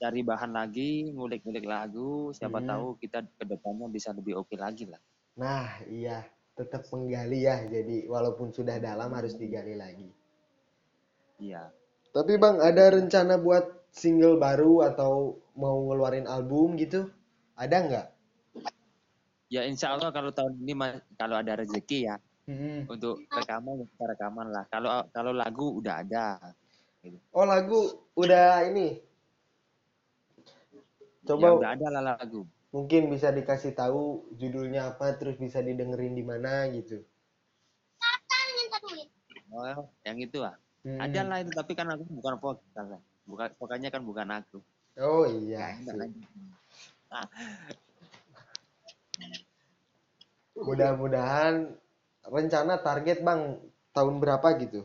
cari 0.00 0.20
bahan 0.30 0.52
lagi 0.58 0.90
ngulik-ngulik 1.14 1.66
lagu 1.74 2.10
siapa 2.38 2.58
Hmm. 2.60 2.68
tahu 2.70 2.86
kita 3.02 3.18
ke 3.38 3.44
depannya 3.52 3.86
bisa 3.96 4.08
lebih 4.18 4.34
oke 4.42 4.54
lagi 4.64 4.84
lah 4.92 5.00
Nah, 5.42 5.68
iya, 5.98 6.18
tetap 6.58 6.82
menggali 6.92 7.38
ya. 7.48 7.56
Jadi 7.74 7.96
walaupun 8.14 8.48
sudah 8.56 8.76
dalam 8.86 9.10
harus 9.18 9.34
digali 9.40 9.74
lagi. 9.82 10.08
iya 11.38 11.70
Tapi 12.16 12.34
Bang, 12.42 12.56
ada 12.68 12.84
rencana 12.96 13.34
buat 13.46 13.64
single 14.00 14.36
baru 14.44 14.74
atau 14.88 15.12
mau 15.62 15.76
ngeluarin 15.86 16.24
album 16.36 16.68
gitu? 16.82 17.00
Ada 17.62 17.76
nggak? 17.86 18.06
ya 19.54 19.60
insya 19.70 19.86
Allah 19.94 20.10
kalau 20.16 20.30
tahun 20.34 20.54
ini 20.62 20.72
kalau 21.20 21.36
ada 21.40 21.52
rezeki 21.60 21.98
ya 22.08 22.14
Hmm. 22.44 22.84
untuk 22.86 23.24
rekaman 23.32 23.80
ya 23.80 24.04
rekaman 24.04 24.46
lah 24.52 24.64
kalau 24.68 25.00
kalau 25.10 25.32
lagu 25.32 25.80
udah 25.80 26.04
ada 26.04 26.26
Oh, 27.36 27.44
lagu 27.44 27.84
udah 28.16 28.64
ini. 28.64 28.96
ya 31.20 31.28
Coba 31.28 31.52
udah 31.52 31.70
ada 31.76 31.86
lah 31.88 32.02
lagu 32.16 32.44
mungkin 32.68 33.08
bisa 33.08 33.28
dikasih 33.28 33.72
tahu 33.72 34.28
judulnya 34.34 34.92
apa 34.92 35.12
terus 35.16 35.36
bisa 35.36 35.60
didengerin 35.60 36.12
di 36.12 36.24
mana 36.24 36.64
gitu. 36.68 37.00
oh 39.52 39.88
yang 40.02 40.18
itu 40.18 40.40
ah 40.42 40.56
Hmm. 40.84 41.00
ada 41.00 41.24
lah 41.24 41.40
itu 41.40 41.48
tapi 41.48 41.72
kan 41.72 41.88
aku 41.88 42.04
bukan 42.12 42.36
vokal 42.36 43.00
bukan 43.24 43.48
vokalnya 43.56 43.88
kan 43.88 44.04
bukan 44.04 44.28
aku 44.28 44.60
Oh 44.94 45.24
iya. 45.26 45.74
Lagi. 45.90 46.22
Mudah-mudahan 50.54 51.74
rencana 52.28 52.80
target 52.80 53.20
Bang 53.20 53.60
tahun 53.92 54.18
berapa 54.20 54.48
gitu? 54.60 54.84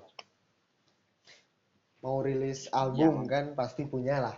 Mau 2.00 2.24
rilis 2.24 2.72
album 2.72 3.28
kan 3.28 3.56
pasti 3.56 3.84
punya 3.88 4.24
lah. 4.24 4.38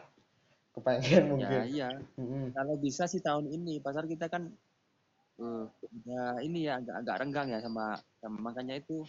Kepengen 0.71 1.03
ya 1.11 1.27
mungkin. 1.27 1.61
iya 1.67 1.89
Mm-mm. 2.15 2.55
kalau 2.55 2.79
bisa 2.79 3.03
sih 3.03 3.19
tahun 3.19 3.51
ini 3.51 3.83
pasar 3.83 4.07
kita 4.07 4.31
kan 4.31 4.47
eh, 5.35 5.65
udah 5.67 6.39
ini 6.39 6.63
ya 6.63 6.79
agak 6.79 6.95
agak 7.03 7.15
renggang 7.19 7.47
ya 7.51 7.59
sama, 7.59 7.99
sama 8.23 8.39
makanya 8.39 8.79
itu 8.79 9.03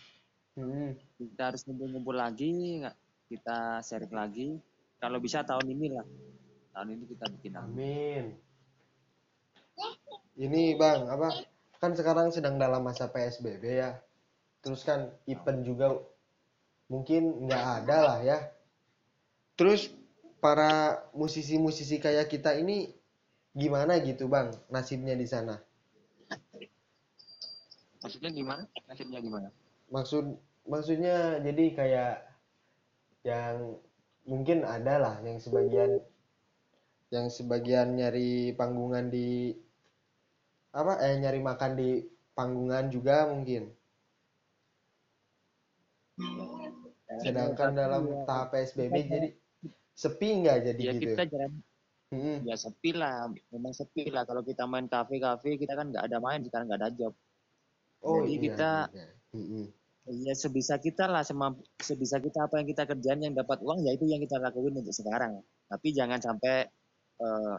Mm-mm. 0.59 0.99
kita 1.23 1.55
harus 1.55 1.63
ngumpul-ngumpul 1.63 2.19
lagi 2.19 2.83
kita 3.31 3.79
sharing 3.87 4.11
lagi 4.11 4.59
kalau 4.99 5.23
bisa 5.23 5.47
tahun 5.47 5.71
ini 5.71 5.87
lah 5.95 6.07
tahun 6.75 6.99
ini 6.99 7.05
kita 7.15 7.25
bikin 7.39 7.55
Amin. 7.55 8.25
Ini 10.33 10.75
Bang, 10.81 11.07
apa? 11.09 11.29
Kan 11.83 11.99
sekarang 11.99 12.31
sedang 12.31 12.63
dalam 12.63 12.87
masa 12.87 13.11
PSBB 13.11 13.65
ya. 13.67 13.99
Terus 14.63 14.87
kan 14.87 15.11
event 15.27 15.67
juga 15.67 15.99
mungkin 16.87 17.51
nggak 17.51 17.65
ada 17.83 17.99
lah 18.07 18.19
ya. 18.23 18.39
Terus 19.59 19.91
para 20.39 21.03
musisi-musisi 21.19 21.99
kayak 21.99 22.31
kita 22.31 22.55
ini 22.55 22.95
gimana 23.53 23.99
gitu 23.99 24.31
Bang 24.31 24.55
nasibnya 24.71 25.19
di 25.19 25.27
sana? 25.27 25.59
maksudnya 28.03 28.31
gimana 28.35 28.63
nasibnya 28.91 29.23
gimana 29.23 29.49
Maksud 29.95 30.25
maksudnya 30.67 31.39
jadi 31.39 31.65
kayak 31.77 32.15
yang 33.23 33.79
mungkin 34.27 34.67
ada 34.67 34.99
lah 34.99 35.15
yang 35.23 35.39
sebagian 35.39 36.03
yang 37.15 37.31
sebagian 37.31 37.95
nyari 37.95 38.57
panggungan 38.57 39.13
di 39.13 39.55
apa 40.73 40.93
eh 41.05 41.21
nyari 41.21 41.41
makan 41.41 41.73
di 41.77 42.01
panggungan 42.33 42.89
juga 42.89 43.29
mungkin. 43.29 43.69
Sedangkan 47.21 47.77
dalam 47.77 48.03
tahap 48.25 48.57
PSBB 48.57 48.95
jadi 49.05 49.29
sepi 49.93 50.29
nggak 50.43 50.59
jadi 50.73 50.81
ya 50.83 50.93
gitu 50.97 51.13
kita 51.13 51.25
jarang. 51.29 51.55
Mm-mm. 52.13 52.45
ya 52.45 52.57
sepi 52.57 52.93
lah. 52.93 53.29
Memang 53.53 53.73
sepi 53.73 54.09
lah. 54.13 54.25
Kalau 54.25 54.45
kita 54.45 54.65
main 54.69 54.85
kafe 54.89 55.17
kafe 55.17 55.57
kita 55.57 55.73
kan 55.77 55.93
nggak 55.93 56.05
ada 56.09 56.19
main 56.21 56.41
sekarang 56.45 56.69
nggak 56.69 56.81
ada 56.81 56.91
job. 56.93 57.13
Oh 58.05 58.25
Jadi 58.25 58.33
iya 58.33 58.41
kita- 58.49 58.89
juga. 58.93 59.05
Mm-mm. 59.33 59.65
ya 60.03 60.35
sebisa 60.35 60.77
kita 60.77 61.07
lah 61.07 61.23
semampu 61.23 61.63
sebisa 61.79 62.19
kita 62.19 62.45
apa 62.51 62.59
yang 62.59 62.67
kita 62.67 62.85
kerjain 62.85 63.23
yang 63.23 63.39
dapat 63.39 63.63
uang 63.63 63.87
ya 63.87 63.95
itu 63.95 64.05
yang 64.11 64.21
kita 64.21 64.37
lakuin 64.41 64.77
untuk 64.77 64.93
sekarang. 64.93 65.41
Tapi 65.69 65.89
jangan 65.95 66.19
sampai 66.21 66.67
eh, 67.23 67.57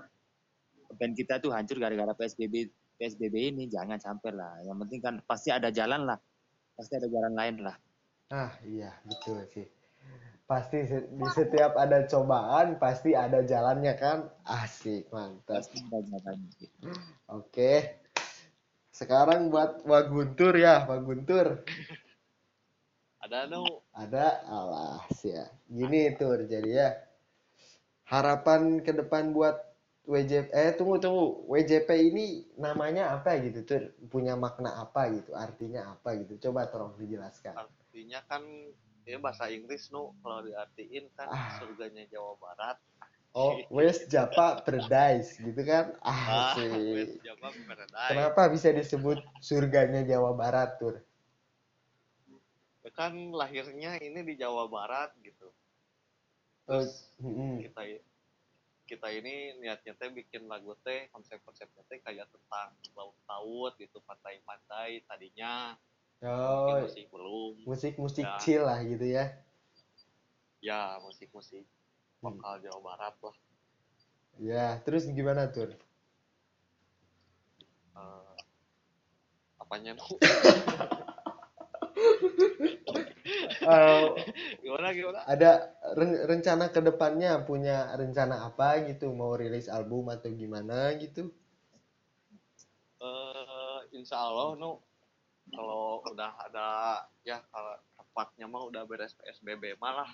band 0.93 1.13
kita 1.15 1.39
tuh 1.39 1.49
hancur 1.56 1.80
gara-gara 1.82 2.13
psbb 2.13 2.67
psbb 3.04 3.36
ini 3.52 3.68
jangan 3.68 4.00
sampai 4.00 4.32
lah. 4.32 4.63
Yang 4.63 4.78
penting 4.88 5.00
kan 5.04 5.16
pasti 5.28 5.52
ada 5.52 5.68
jalan 5.68 6.08
lah. 6.08 6.16
Pasti 6.80 6.96
ada 6.96 7.12
jalan 7.12 7.36
lain 7.36 7.56
lah. 7.68 7.76
Ah 8.32 8.56
iya 8.63 8.96
betul 9.04 9.44
sih. 9.52 9.68
Pasti 10.48 10.88
di 10.88 11.28
setiap 11.36 11.76
ada 11.76 12.08
cobaan 12.08 12.80
pasti 12.80 13.12
ada 13.12 13.44
jalannya 13.44 13.94
kan? 14.00 14.32
Asik 14.48 15.12
mantap. 15.12 15.60
Pasti 15.60 15.84
ada 15.84 16.00
jalan 16.00 16.38
Oke. 17.28 18.00
Sekarang 18.94 19.50
buat 19.50 19.82
Wak 19.89 20.13
Guntur 20.13 20.54
ya, 20.54 20.86
Wak 20.86 21.02
Guntur. 21.04 21.66
ada 23.24 23.50
nu? 23.50 23.66
Ada? 23.89 24.46
Alas 24.46 25.18
ya. 25.26 25.50
Gini 25.66 26.13
tur 26.13 26.46
jadi 26.46 26.70
ya. 26.70 26.89
Harapan 28.06 28.86
ke 28.86 28.94
depan 28.94 29.34
buat 29.34 29.73
WJP 30.04 30.48
eh 30.52 30.72
tunggu 30.78 30.96
tunggu. 31.04 31.26
WJP 31.48 31.89
ini 32.10 32.26
namanya 32.60 33.04
apa 33.16 33.39
gitu 33.39 33.60
tur? 33.63 33.84
Punya 34.12 34.34
makna 34.36 34.76
apa 34.84 35.02
gitu? 35.16 35.32
Artinya 35.36 35.96
apa 35.96 36.10
gitu? 36.20 36.34
Coba 36.50 36.68
tolong 36.72 36.94
dijelaskan. 37.00 37.56
artinya 37.56 38.20
kan 38.26 38.44
ya 39.06 39.18
bahasa 39.22 39.46
Inggris 39.52 39.92
nu 39.94 40.12
kalau 40.24 40.42
diartiin 40.44 41.06
kan 41.18 41.28
Ah. 41.30 41.56
surganya 41.60 42.04
Jawa 42.10 42.34
Barat 42.39 42.78
Oh, 43.34 43.58
West 43.74 44.13
Java 44.13 44.62
Paradise 44.62 45.42
gitu 45.42 45.62
kan? 45.66 45.98
ah 46.06 46.54
Asik. 46.54 46.70
West 46.94 47.18
Java 47.26 47.50
Paradise 47.50 48.10
Kenapa 48.13 48.42
bisa 48.54 48.70
disebut 48.70 49.18
surganya 49.42 50.02
Jawa 50.06 50.32
Barat 50.38 50.78
tur? 50.78 50.96
Ya 52.84 52.92
kan 52.92 53.13
lahirnya 53.32 53.96
ini 54.04 54.20
di 54.28 54.34
Jawa 54.36 54.68
Barat 54.68 55.16
gitu 55.24 55.48
Oh, 56.68 56.80
terus 56.80 57.12
mm-mm. 57.20 57.60
kita 57.60 57.82
kita 58.93 59.10
ini 59.10 59.58
niatnya 59.58 59.97
teh 59.97 60.13
bikin 60.13 60.45
lagu 60.45 60.77
teh 60.86 61.10
konsep-konsepnya 61.10 61.82
teh 61.89 61.97
kayak 61.99 62.29
tentang 62.29 62.69
laut-laut 62.93 63.73
gitu 63.82 63.97
pantai-pantai 64.06 65.01
tadinya 65.10 65.73
Oh, 66.23 66.71
mungkin 66.71 66.88
masih 66.88 67.06
belum 67.12 67.53
musik-musik 67.67 68.23
Ya. 68.23 68.38
chill 68.39 68.63
lah 68.63 68.79
gitu 68.86 69.03
ya. 69.03 69.34
ya 70.63 70.95
musik-musik 71.03 71.65
lokal 72.23 72.62
Jawa 72.63 72.79
Barat 72.79 73.15
lah 73.19 73.36
Ya, 74.39 74.79
terus 74.82 75.06
gimana 75.10 75.45
tuh? 75.51 75.69
Eh, 77.93 78.34
apanya 79.60 79.93
nu 79.93 80.01
Eh, 83.63 84.08
gimana 84.60 84.92
gimana 84.92 85.20
ada 85.24 85.72
ren- 85.96 86.24
rencana 86.28 86.68
ke 86.68 86.84
depannya 86.84 87.39
punya 87.48 87.96
rencana 87.96 88.44
apa 88.52 88.84
gitu? 88.92 89.16
Mau 89.16 89.39
rilis 89.39 89.72
album 89.72 90.12
atau 90.12 90.28
gimana 90.36 90.92
gitu? 91.00 91.32
eh 93.04 93.80
insya 94.00 94.16
Allah 94.16 94.56
nu 94.56 94.80
kalau 95.52 96.00
udah 96.08 96.32
ada 96.48 96.68
ya 97.28 97.44
kalau 97.52 97.76
tepatnya 98.00 98.48
mah 98.48 98.63
udah 98.63 98.88
beres 98.88 99.12
PSBB 99.20 99.76
malah 99.76 100.08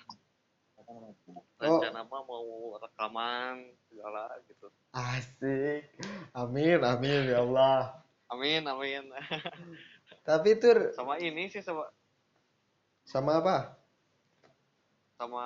rencana 1.62 2.02
mah 2.02 2.22
mau 2.26 2.74
rekaman 2.82 3.62
segala 3.86 4.26
gitu 4.50 4.66
Asik. 4.90 5.86
Amin, 6.34 6.82
amin 6.82 7.30
ya 7.30 7.46
Allah. 7.46 8.02
amin 8.26 8.66
amin 8.66 9.06
Tapi 10.24 10.50
tur 10.60 10.92
sama 10.92 11.16
ini 11.16 11.48
sih 11.48 11.64
sama 11.64 11.88
sama 13.08 13.40
apa? 13.40 13.56
sama 15.20 15.44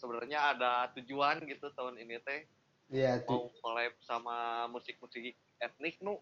sebenarnya 0.00 0.56
ada 0.56 0.88
tujuan 0.96 1.44
gitu 1.44 1.68
tahun 1.76 2.00
ini 2.00 2.16
teh 2.24 2.40
Iya, 2.88 3.20
tuh. 3.20 3.52
mau 3.52 3.52
collab 3.60 3.92
sama 4.00 4.64
musik-musik 4.72 5.36
etnik 5.60 6.00
nu 6.00 6.16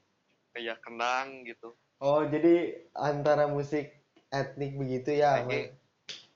kayak 0.51 0.83
kendang 0.83 1.47
gitu 1.47 1.79
Oh, 2.03 2.27
jadi 2.27 2.85
antara 2.93 3.49
musik 3.49 3.89
etnik 4.29 4.77
begitu 4.77 5.17
ya, 5.17 5.41
reggae 5.41 5.73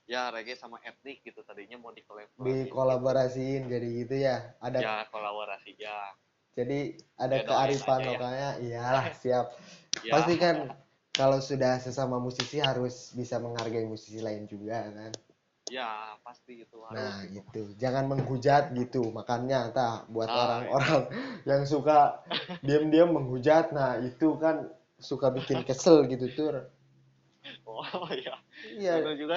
ya 0.09 0.33
reggae 0.33 0.57
sama 0.57 0.81
etnik 0.81 1.21
gitu 1.21 1.43
tadinya 1.45 1.77
mau 1.77 1.93
di 1.93 2.01
collab 2.01 2.31
dikolaborasiin 2.39 3.69
jadi 3.69 3.87
gitu 4.01 4.15
ya. 4.25 4.55
Ada 4.57 4.77
ya 4.81 4.95
kolaborasi 5.13 5.77
ya 5.77 6.15
jadi 6.57 6.79
ada 7.23 7.37
Ya, 7.37 7.43
kearifan 7.47 7.99
ya. 8.01 8.09
lokalnya. 8.11 8.49
Iyalah, 8.65 9.05
siap. 9.21 9.45
ya 10.03 10.13
Pasti 10.13 10.33
kan 10.43 10.55
kalau 11.19 11.39
sudah 11.43 11.73
sesama 11.85 12.17
musisi 12.19 12.57
harus 12.59 13.11
bisa 13.19 13.35
menghargai 13.43 13.85
musisi 13.87 14.19
lain 14.23 14.43
juga 14.47 14.77
kan. 14.97 15.11
ya 15.71 16.19
pasti 16.25 16.51
itu 16.63 16.77
harus 16.83 16.99
Nah, 16.99 17.17
gitu. 17.23 17.39
gitu. 17.39 17.61
Jangan 17.81 18.05
menghujat 18.11 18.63
gitu. 18.79 19.01
Makanya 19.17 19.59
tah 19.75 19.93
buat 20.13 20.27
Ah, 20.29 20.43
orang-orang 20.43 21.01
yang 21.49 21.61
suka 21.73 21.97
diam-diam 22.67 23.09
menghujat. 23.17 23.65
Nah, 23.77 23.91
itu 24.09 24.27
kan 24.43 24.55
suka 25.09 25.27
bikin 25.37 25.59
kesel 25.67 25.97
gitu 26.11 26.27
tur. 26.37 26.55
oh 27.65 28.07
iya 28.13 28.35
Iya, 28.79 28.93
dulu 29.01 29.11
juga 29.17 29.35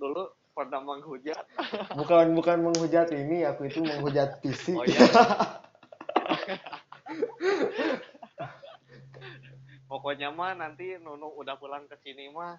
dulu 0.00 0.22
pernah 0.56 0.80
menghujat 0.84 1.44
bukan 1.98 2.26
bukan 2.36 2.58
menghujat 2.66 3.08
ini, 3.12 3.44
aku 3.44 3.68
itu 3.68 3.80
menghujat 3.84 4.38
fisik. 4.42 4.76
oh 4.78 4.84
iya 4.84 5.04
pokoknya 9.90 10.28
mah 10.32 10.56
nanti 10.56 10.96
Nunu 10.98 11.28
udah 11.36 11.54
pulang 11.60 11.84
ke 11.90 11.96
sini 12.02 12.28
mah 12.32 12.56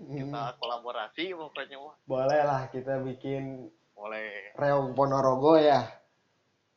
Hmm, 0.00 0.16
kita 0.16 0.56
kolaborasi 0.56 1.36
pokoknya 1.36 1.76
mah 1.76 1.96
boleh 2.08 2.40
lah 2.40 2.72
kita 2.72 3.04
bikin 3.04 3.68
boleh 3.92 4.56
reog 4.56 4.96
Ponorogo 4.96 5.60
ya. 5.60 5.84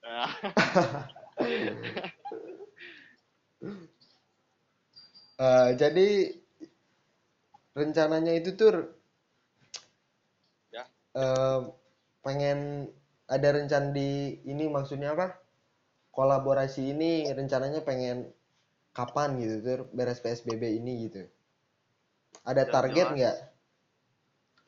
Eh, 5.34 5.70
jadi 5.82 6.08
rencananya 7.74 8.38
itu 8.38 8.54
tur 8.54 8.76
Ya. 10.70 10.86
eh, 11.18 11.60
pengen 12.22 12.88
ada 13.26 13.50
rencana 13.50 13.90
di 13.92 14.40
ini 14.46 14.70
maksudnya 14.70 15.18
apa? 15.18 15.43
Kolaborasi 16.14 16.94
ini 16.94 17.26
rencananya 17.34 17.82
pengen 17.82 18.30
kapan 18.94 19.34
gitu 19.42 19.56
tur 19.66 19.80
beres 19.90 20.22
PSBB 20.22 20.78
ini 20.78 21.10
gitu. 21.10 21.26
Ada 22.46 22.70
Ya, 22.70 22.72
target 22.72 23.08
nggak? 23.18 23.38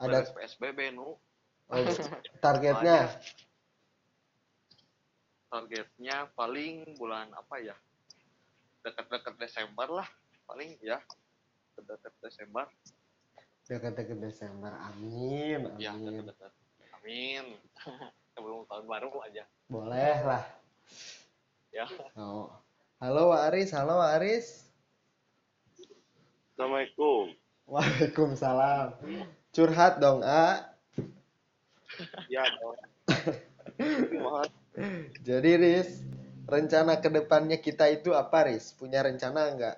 Ada 0.02 0.18
beres 0.26 0.34
PSBB 0.34 0.80
nu 0.98 1.14
oh, 1.70 1.78
targetnya? 2.46 3.14
targetnya 5.46 6.28
paling 6.36 6.84
bulan 7.00 7.32
apa 7.32 7.56
ya 7.64 7.76
dekat-dekat 8.84 9.40
Desember 9.40 9.88
lah 9.88 10.10
paling 10.44 10.76
ya 10.84 11.00
dekat 11.80 12.12
Desember 12.20 12.68
Dekat-dekat 13.66 14.22
Desember. 14.22 14.70
Amin, 14.78 15.74
ya 15.82 15.96
amin. 15.98 16.22
dekat-dekat 16.28 16.52
amin 17.02 17.46
sebelum 18.36 18.68
tahun 18.68 18.86
baru 18.86 19.10
aja 19.26 19.48
Boleh 19.72 20.18
lah. 20.28 20.44
Ya 21.76 21.84
Oh. 22.16 22.48
Halo 23.04 23.36
Wak 23.36 23.52
Aris, 23.52 23.76
halo 23.76 24.00
Wak 24.00 24.16
Aris. 24.24 24.64
Assalamualaikum. 26.56 27.36
Waalaikumsalam. 27.68 28.96
Curhat 29.52 30.00
dong, 30.00 30.24
A. 30.24 30.72
Ya, 32.32 32.48
dong. 32.56 32.80
Jadi 35.28 35.52
Riz, 35.60 36.00
rencana 36.48 37.04
ke 37.04 37.12
depannya 37.12 37.60
kita 37.60 37.92
itu 37.92 38.16
apa 38.16 38.48
Riz? 38.48 38.72
Punya 38.72 39.04
rencana 39.04 39.52
nggak? 39.52 39.78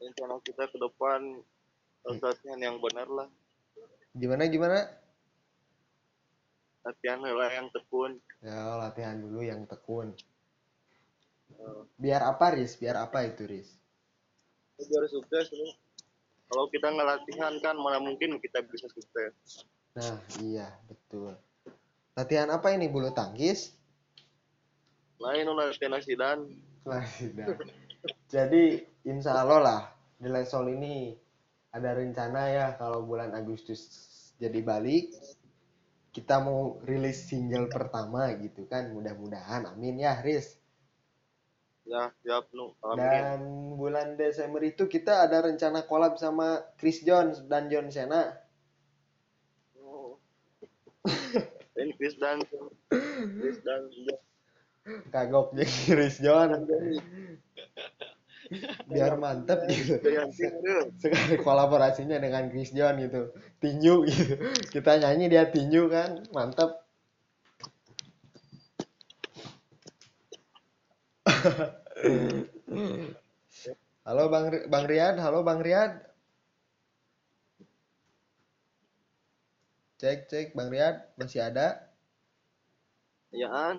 rencana 0.00 0.40
kita 0.40 0.64
ke 0.64 0.80
depan 0.80 1.44
yang 2.56 2.80
benar 2.80 3.04
lah 3.12 3.28
Gimana 4.16 4.48
gimana? 4.50 4.99
Latihan 6.80 7.18
lah 7.20 7.50
yang 7.52 7.68
tekun 7.70 8.12
Ya 8.40 8.56
latihan 8.80 9.20
dulu 9.20 9.44
yang 9.44 9.68
tekun. 9.68 10.16
Eh, 11.52 11.80
Biar 12.00 12.24
apa 12.24 12.56
Riz? 12.56 12.80
Biar 12.80 12.96
apa 12.96 13.26
itu 13.26 13.44
Riz? 13.44 13.76
biar 14.80 15.04
sukses 15.12 15.52
nih 15.52 15.76
kalau 16.48 16.64
kita 16.72 16.88
nggak 16.88 17.04
latihan 17.04 17.52
kan 17.60 17.76
mana 17.76 18.00
mungkin 18.00 18.40
kita 18.40 18.64
bisa 18.64 18.88
sukses 18.88 19.36
Nah 19.92 20.16
iya 20.40 20.72
betul. 20.88 21.36
Latihan 22.16 22.48
apa 22.48 22.72
ini 22.72 22.88
bulu 22.88 23.12
tangkis? 23.12 23.76
lain 25.20 25.44
lah 25.52 25.68
latihan 25.68 25.92
asidan 25.92 26.38
Lah, 26.88 27.04
sudah. 27.04 27.60
Jadi 28.32 28.80
insya 29.04 29.36
Allah 29.36 29.60
lah 29.60 29.80
di 30.16 30.32
Lesol 30.32 30.72
ini 30.72 31.12
ada 31.70 31.92
rencana 31.92 32.48
ya 32.48 32.66
kalau 32.80 33.04
bulan 33.04 33.36
Agustus 33.36 33.84
jadi 34.40 34.64
balik 34.64 35.12
kita 36.10 36.42
mau 36.42 36.82
rilis 36.82 37.30
single 37.30 37.70
pertama 37.70 38.34
gitu 38.38 38.66
kan 38.66 38.90
mudah-mudahan. 38.90 39.70
Amin 39.70 40.02
ya 40.02 40.18
Riz. 40.18 40.58
Ya 41.86 42.10
siap 42.22 42.50
nu 42.54 42.74
amin. 42.82 42.98
Dan 43.02 43.40
bulan 43.78 44.14
Desember 44.18 44.62
itu 44.62 44.86
kita 44.86 45.26
ada 45.26 45.42
rencana 45.46 45.86
collab 45.86 46.18
sama 46.18 46.62
Chris 46.78 47.02
Jones 47.02 47.42
dan 47.46 47.70
John 47.70 47.90
Cena. 47.90 48.34
Oh. 49.78 50.18
dan 51.74 51.88
Chris 51.94 52.14
dan 52.18 52.42
Chris 53.38 53.58
dan 53.62 53.86
kagok 55.14 55.54
jadi 55.54 55.74
Chris 55.86 56.16
Jones 56.18 56.66
biar 58.90 59.14
mantep 59.14 59.62
gitu. 59.70 60.02
Sekali 60.98 61.38
kolaborasinya 61.38 62.18
dengan 62.18 62.50
Chris 62.50 62.74
John 62.74 62.98
gitu. 62.98 63.30
Tinju 63.62 64.04
gitu. 64.10 64.34
Kita 64.74 64.98
nyanyi 64.98 65.30
dia 65.30 65.46
tinju 65.46 65.86
kan. 65.86 66.26
Mantep. 66.34 66.82
Halo 74.04 74.26
bang 74.28 74.46
bang 74.66 74.84
Riyad 74.88 75.16
halo 75.22 75.46
bang 75.46 75.60
Riyad 75.62 75.92
cek 80.00 80.26
cek 80.26 80.46
bang 80.58 80.68
Riyad 80.68 80.96
masih 81.14 81.40
ada? 81.46 81.86
Ya 83.30 83.48
an. 83.52 83.78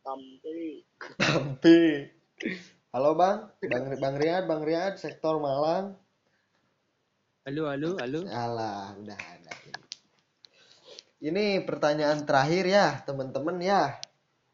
Sampai 0.00 0.86
tapi 1.20 2.08
halo 2.90 3.14
bang 3.14 3.38
bang 3.70 3.84
bang 4.02 4.14
Riyad 4.18 4.44
bang 4.50 4.62
Riyad 4.66 4.94
sektor 4.98 5.38
Malang 5.38 5.94
Halo, 7.40 7.72
halo, 7.72 7.96
halo. 7.96 8.20
Alah, 8.28 8.92
udah 9.00 9.16
ada 9.16 9.52
ini. 9.64 9.82
Ini 11.24 11.64
pertanyaan 11.64 12.28
terakhir 12.28 12.68
ya, 12.68 13.00
teman-teman 13.08 13.56
ya. 13.64 13.96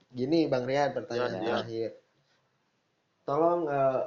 Gini 0.07 0.47
Bang 0.47 0.71
Riyad, 0.71 0.95
pertanyaan 0.95 1.35
Ya, 1.35 1.43
ya. 1.43 1.45
terakhir. 1.51 1.91
Tolong 3.27 3.61
eh, 3.67 4.03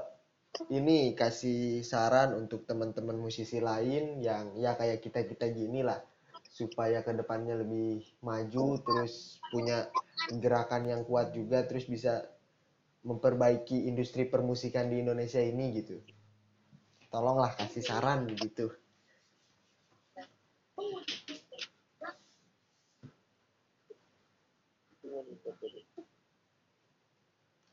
ini 0.72 1.12
kasih 1.12 1.84
saran 1.84 2.34
untuk 2.40 2.64
teman-teman 2.64 3.20
musisi 3.20 3.60
lain 3.60 4.24
yang 4.24 4.56
ya 4.56 4.74
kayak 4.80 5.04
kita-kita 5.04 5.52
gini 5.52 5.84
lah 5.84 6.00
supaya 6.50 7.04
ke 7.04 7.12
depannya 7.14 7.60
lebih 7.60 8.02
maju 8.24 8.80
terus 8.80 9.44
punya 9.52 9.92
gerakan 10.40 10.88
yang 10.88 11.02
kuat 11.04 11.36
juga 11.36 11.68
terus 11.68 11.84
bisa 11.84 12.26
memperbaiki 13.04 13.88
industri 13.88 14.28
permusikan 14.28 14.92
di 14.92 15.00
Indonesia 15.00 15.40
ini 15.40 15.72
gitu. 15.80 15.98
Tolonglah 17.10 17.56
kasih 17.56 17.82
saran 17.82 18.28
gitu. 18.36 18.70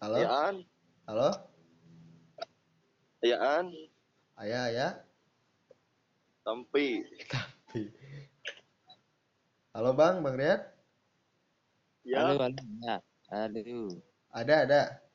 Halo? 0.00 0.16
ya 0.22 0.28
an 0.30 0.56
Halo? 1.08 1.30
ya 3.24 3.36
an 3.40 3.66
Ayah, 4.36 4.68
ayah? 4.68 4.92
sampai 6.46 7.02
Tapi. 7.26 7.82
Halo 9.74 9.92
Bang, 9.92 10.22
Bang 10.22 10.36
Riyad? 10.38 10.62
ya 12.06 12.22
Halo, 12.22 12.38
halo. 12.38 12.60
Ya, 12.80 12.96
halo. 13.28 13.60
Ada, 14.30 14.54
ada. 14.68 15.05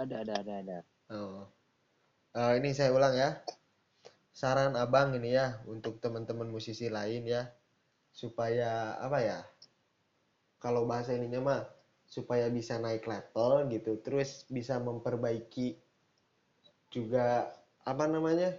Ada, 0.00 0.24
ada, 0.24 0.34
ada, 0.40 0.54
ada. 0.64 0.78
Oh. 1.12 1.44
Eh, 2.32 2.52
ini 2.56 2.72
saya 2.72 2.88
ulang 2.96 3.12
ya. 3.12 3.36
Saran 4.32 4.72
Abang 4.72 5.12
ini 5.12 5.36
ya 5.36 5.60
untuk 5.68 6.00
teman-teman 6.00 6.48
musisi 6.48 6.88
lain 6.88 7.28
ya 7.28 7.52
supaya 8.08 8.96
apa 8.96 9.18
ya? 9.20 9.38
Kalau 10.56 10.88
bahasa 10.88 11.12
ininya 11.12 11.44
mah 11.44 11.60
supaya 12.08 12.48
bisa 12.48 12.80
naik 12.80 13.04
level 13.04 13.68
gitu, 13.68 14.00
terus 14.00 14.48
bisa 14.48 14.80
memperbaiki 14.80 15.76
juga 16.88 17.52
apa 17.84 18.08
namanya? 18.08 18.56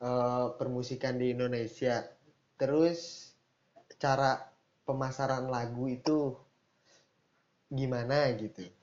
eh, 0.00 0.46
permusikan 0.56 1.20
di 1.20 1.36
Indonesia. 1.36 2.00
Terus 2.56 3.28
cara 4.00 4.40
pemasaran 4.88 5.52
lagu 5.52 5.84
itu 5.84 6.32
gimana 7.68 8.24
gitu. 8.40 8.79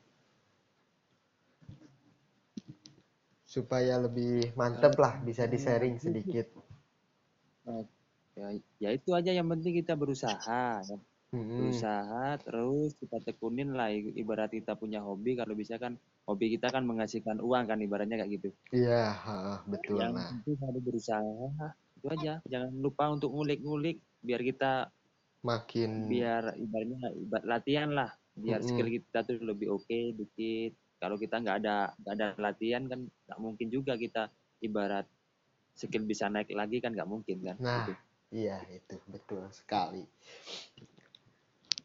Supaya 3.48 3.96
lebih 3.96 4.52
mantep 4.60 5.00
lah 5.00 5.24
bisa 5.24 5.48
di 5.48 5.56
sharing 5.56 5.96
sedikit. 6.04 6.52
Ya, 8.38 8.54
ya 8.78 8.90
itu 8.94 9.10
aja 9.16 9.32
yang 9.32 9.48
penting 9.48 9.80
kita 9.82 9.96
berusaha. 9.96 10.84
ya. 10.84 10.98
Mm-mm. 11.32 11.60
Berusaha 11.60 12.40
terus 12.44 12.96
kita 13.00 13.20
tekunin 13.24 13.76
lah 13.76 13.92
ibarat 13.92 14.52
kita 14.52 14.80
punya 14.80 15.04
hobi 15.04 15.36
kalau 15.36 15.56
bisa 15.56 15.76
kan 15.76 15.96
hobi 16.24 16.56
kita 16.56 16.72
kan 16.72 16.88
menghasilkan 16.88 17.40
uang 17.44 17.68
kan 17.68 17.80
ibaratnya 17.80 18.20
kayak 18.20 18.32
gitu. 18.40 18.50
Iya, 18.76 19.16
betul. 19.68 20.00
Yang 20.00 20.12
Nah, 20.16 20.32
harus 20.44 20.84
berusaha. 20.84 21.68
Itu 21.98 22.08
aja. 22.12 22.34
Jangan 22.48 22.72
lupa 22.80 23.12
untuk 23.12 23.32
ngulik-ngulik 23.32 24.00
biar 24.24 24.42
kita 24.44 24.92
makin 25.44 26.12
biar 26.12 26.44
ibaratnya 26.60 27.00
ibarat 27.16 27.46
latihan 27.48 27.90
lah 27.96 28.10
biar 28.38 28.60
Mm-mm. 28.62 28.70
skill 28.70 28.90
kita 28.92 29.20
tuh 29.24 29.40
lebih 29.42 29.68
oke 29.72 30.00
dikit 30.14 30.74
kalau 30.98 31.16
kita 31.18 31.38
nggak 31.42 31.58
ada 31.64 31.76
nggak 32.02 32.14
ada 32.18 32.28
latihan 32.42 32.84
kan 32.90 33.00
nggak 33.06 33.40
mungkin 33.40 33.68
juga 33.70 33.94
kita 33.98 34.30
ibarat 34.62 35.06
skill 35.78 36.10
bisa 36.10 36.26
naik 36.28 36.50
lagi 36.54 36.82
kan 36.82 36.94
nggak 36.94 37.10
mungkin 37.10 37.38
kan 37.46 37.58
Nah, 37.62 37.86
Gitu. 37.86 37.94
iya 38.34 38.60
itu 38.70 38.98
betul 39.08 39.46
sekali. 39.54 40.04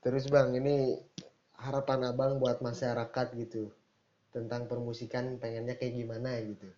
Terus 0.02 0.26
Bang, 0.26 0.50
ini 0.56 0.98
harapan 1.62 2.10
Abang 2.10 2.42
buat 2.42 2.58
masyarakat 2.58 3.26
gitu 3.38 3.70
tentang 4.34 4.66
permusikan 4.66 5.38
pengennya 5.38 5.78
kayak 5.78 5.94
gimana 5.94 6.40
gitu. 6.42 6.68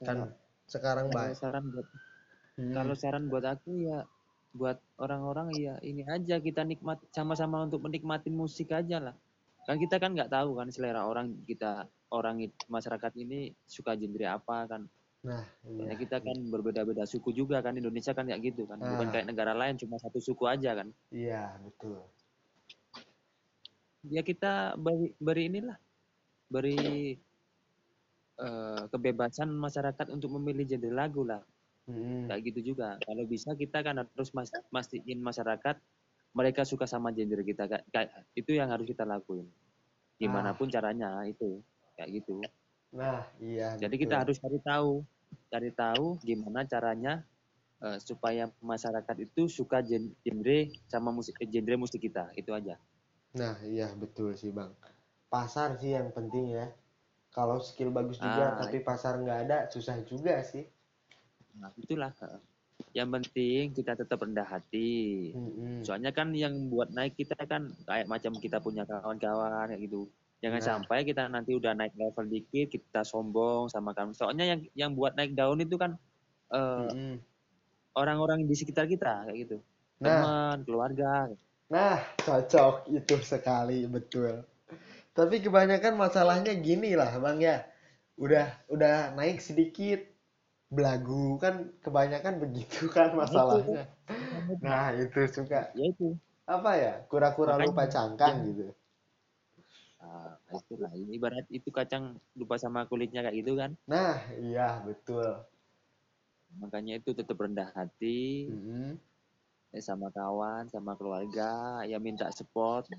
Kan 0.00 0.30
sekarang 0.70 1.10
kalau 1.10 1.34
saran 1.34 1.64
buat 1.72 1.86
Hmm, 2.58 2.74
kalau 2.76 2.94
saran 2.98 3.24
buat 3.30 3.44
aku 3.46 3.72
ya 3.78 4.04
buat 4.52 4.78
orang-orang 4.98 5.54
ya 5.54 5.74
ini 5.86 6.02
aja 6.04 6.42
kita 6.42 6.66
nikmat 6.66 6.98
sama-sama 7.14 7.62
untuk 7.62 7.80
menikmatin 7.86 8.34
musik 8.34 8.74
aja 8.74 8.98
lah 8.98 9.16
kan 9.68 9.76
kita 9.76 9.96
kan 10.00 10.16
nggak 10.16 10.32
tahu 10.32 10.56
kan 10.56 10.68
selera 10.72 11.04
orang 11.04 11.36
kita 11.44 11.84
orang 12.10 12.42
masyarakat 12.66 13.12
ini 13.20 13.52
suka 13.64 13.94
genre 13.94 14.26
apa 14.26 14.58
kan 14.66 14.82
Nah, 15.20 15.44
iya. 15.68 15.92
kita 16.00 16.16
kan 16.24 16.32
berbeda-beda 16.48 17.04
suku 17.04 17.36
juga 17.36 17.60
kan 17.60 17.76
Indonesia 17.76 18.16
kan 18.16 18.24
kayak 18.24 18.40
gitu 18.40 18.64
kan 18.64 18.80
bukan 18.80 19.06
Ah. 19.06 19.12
kayak 19.12 19.28
negara 19.28 19.52
lain 19.52 19.76
cuma 19.76 20.00
satu 20.00 20.16
suku 20.16 20.48
aja 20.48 20.72
kan 20.72 20.88
Iya, 21.12 21.60
betul. 21.60 22.00
ya 24.08 24.24
kita 24.24 24.80
beri, 24.80 25.12
beri 25.20 25.42
inilah 25.52 25.76
beri 26.48 26.80
eh, 28.40 28.82
kebebasan 28.88 29.52
masyarakat 29.52 30.08
untuk 30.08 30.32
memilih 30.40 30.64
genre 30.64 30.88
lagu 30.88 31.22
lah 31.22 31.44
Hmm, 31.84 32.30
kayak 32.30 32.54
gitu 32.54 32.72
juga 32.72 32.96
kalau 33.02 33.26
bisa 33.26 33.50
kita 33.58 33.82
kan 33.82 33.98
harus 34.00 34.30
mas, 34.30 34.48
mastiin 34.70 35.18
masyarakat 35.18 35.74
mereka 36.30 36.62
suka 36.62 36.86
sama 36.86 37.10
genre 37.10 37.42
kita 37.42 37.66
kayak, 37.66 37.84
kayak- 37.90 38.12
itu 38.34 38.50
yang 38.54 38.70
harus 38.70 38.86
kita 38.86 39.02
lakuin 39.02 39.46
gimana 40.16 40.52
pun 40.52 40.68
caranya 40.68 41.24
itu 41.24 41.58
kayak 41.96 42.20
gitu 42.20 42.44
Nah, 42.90 43.22
iya. 43.38 43.78
jadi 43.78 43.86
betul. 43.88 44.02
kita 44.04 44.14
harus 44.26 44.36
cari 44.38 44.58
tahu 44.60 44.92
cari 45.46 45.70
tahu 45.70 46.06
gimana 46.20 46.66
caranya 46.66 47.22
eh, 47.80 47.98
supaya 47.98 48.50
masyarakat 48.60 49.16
itu 49.24 49.46
suka 49.46 49.80
gen- 49.80 50.12
genre 50.20 50.58
sama 50.86 51.10
musik 51.10 51.38
eh, 51.40 51.48
genre 51.48 51.74
musik 51.78 52.02
kita 52.02 52.30
itu 52.34 52.50
aja 52.50 52.76
Nah, 53.30 53.54
iya 53.62 53.86
betul 53.94 54.34
sih 54.34 54.50
Bang. 54.50 54.74
Pasar 55.30 55.78
sih 55.78 55.94
yang 55.94 56.10
penting 56.10 56.50
ya. 56.50 56.66
Kalau 57.30 57.62
skill 57.62 57.94
bagus 57.94 58.18
juga 58.18 58.58
Ah, 58.58 58.66
tapi 58.66 58.82
pasar 58.82 59.22
nggak 59.22 59.38
ada, 59.46 59.58
susah 59.70 60.02
juga 60.02 60.42
sih. 60.42 60.66
Nah, 61.54 61.70
itulah. 61.78 62.10
Yang 62.90 63.08
penting 63.14 63.62
kita 63.70 63.92
tetap 63.94 64.18
rendah 64.18 64.46
hati. 64.46 65.30
Mm-mm. 65.30 65.86
Soalnya 65.86 66.10
kan 66.10 66.34
yang 66.34 66.70
buat 66.72 66.90
naik 66.90 67.14
kita 67.14 67.38
kan 67.46 67.70
kayak 67.86 68.10
macam 68.10 68.34
kita 68.38 68.58
punya 68.58 68.82
kawan-kawan 68.82 69.70
kayak 69.70 69.82
gitu. 69.86 70.10
Jangan 70.40 70.60
Nah. 70.60 70.66
sampai 70.66 70.98
kita 71.06 71.28
nanti 71.30 71.52
udah 71.54 71.76
naik 71.76 71.94
level 71.94 72.26
dikit 72.26 72.72
kita 72.72 73.06
sombong 73.06 73.70
sama 73.70 73.94
kamu. 73.94 74.16
Soalnya 74.16 74.44
yang 74.56 74.60
yang 74.74 74.90
buat 74.98 75.14
naik 75.14 75.38
daun 75.38 75.62
itu 75.62 75.78
kan 75.78 75.94
eh, 76.50 76.88
Mm-mm. 76.90 77.14
orang-orang 77.94 78.42
di 78.48 78.54
sekitar 78.58 78.90
kita 78.90 79.30
kayak 79.30 79.38
gitu. 79.46 79.56
Nah. 80.02 80.08
Teman, 80.10 80.56
keluarga. 80.66 81.30
Nah, 81.70 82.02
cocok 82.18 82.90
itu 82.90 83.14
sekali 83.22 83.86
betul. 83.86 84.42
Tapi 85.14 85.38
kebanyakan 85.38 85.94
masalahnya 85.94 86.56
gini 86.58 86.98
lah, 86.98 87.14
Bang 87.22 87.38
ya. 87.38 87.62
Udah 88.18 88.50
udah 88.66 89.14
naik 89.14 89.38
sedikit 89.38 90.02
belagu 90.70 91.34
kan 91.42 91.74
kebanyakan 91.82 92.38
begitu 92.38 92.86
kan 92.94 93.10
masalahnya. 93.18 93.90
Nah, 94.62 94.94
itu 94.94 95.20
suka 95.26 95.74
Ya 95.74 95.84
itu. 95.90 96.14
apa 96.46 96.70
ya? 96.78 96.94
Kura-kura 97.10 97.58
lupa 97.58 97.90
cangkang 97.90 98.46
ya. 98.46 98.46
gitu. 98.54 98.66
Nah, 100.00 100.38
itulah. 100.54 100.90
Ini 100.94 101.12
ibarat 101.18 101.46
itu 101.50 101.68
kacang 101.74 102.16
lupa 102.38 102.56
sama 102.56 102.86
kulitnya 102.86 103.26
kayak 103.26 103.36
gitu 103.42 103.58
kan. 103.58 103.74
Nah, 103.90 104.16
iya 104.38 104.80
betul. 104.86 105.42
Makanya 106.58 107.02
itu 107.02 107.14
tetap 107.14 107.36
rendah 107.38 107.70
hati. 107.74 108.50
Mm-mm. 108.50 108.98
eh, 109.70 109.82
sama 109.82 110.10
kawan, 110.10 110.66
sama 110.66 110.98
keluarga, 110.98 111.82
ya 111.86 112.02
minta 112.02 112.26
support, 112.34 112.90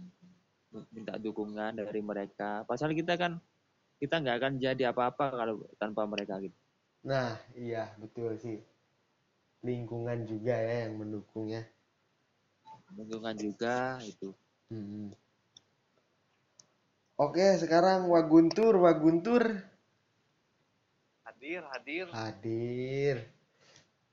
minta 0.95 1.19
dukungan 1.19 1.75
dari 1.75 1.99
mereka. 1.99 2.63
Pasal 2.63 2.95
kita 2.95 3.19
kan 3.19 3.43
kita 3.99 4.23
nggak 4.23 4.37
akan 4.39 4.53
jadi 4.55 4.95
apa-apa 4.95 5.35
kalau 5.35 5.67
tanpa 5.75 6.07
mereka 6.07 6.39
gitu. 6.39 6.55
Nah, 7.01 7.33
iya 7.57 7.89
betul 7.97 8.37
sih. 8.37 8.61
Lingkungan 9.65 10.25
juga 10.29 10.53
ya 10.57 10.85
yang 10.85 11.01
mendukungnya. 11.01 11.65
Dukungan 12.93 13.35
juga 13.37 13.97
itu. 14.05 14.29
Mm-mm. 14.69 15.13
Oke, 17.21 17.57
sekarang 17.61 18.09
Waguntur, 18.09 18.73
Waguntur. 18.81 19.43
hadir 21.25 21.61
hadir 21.73 22.05
Hadir. 22.11 23.17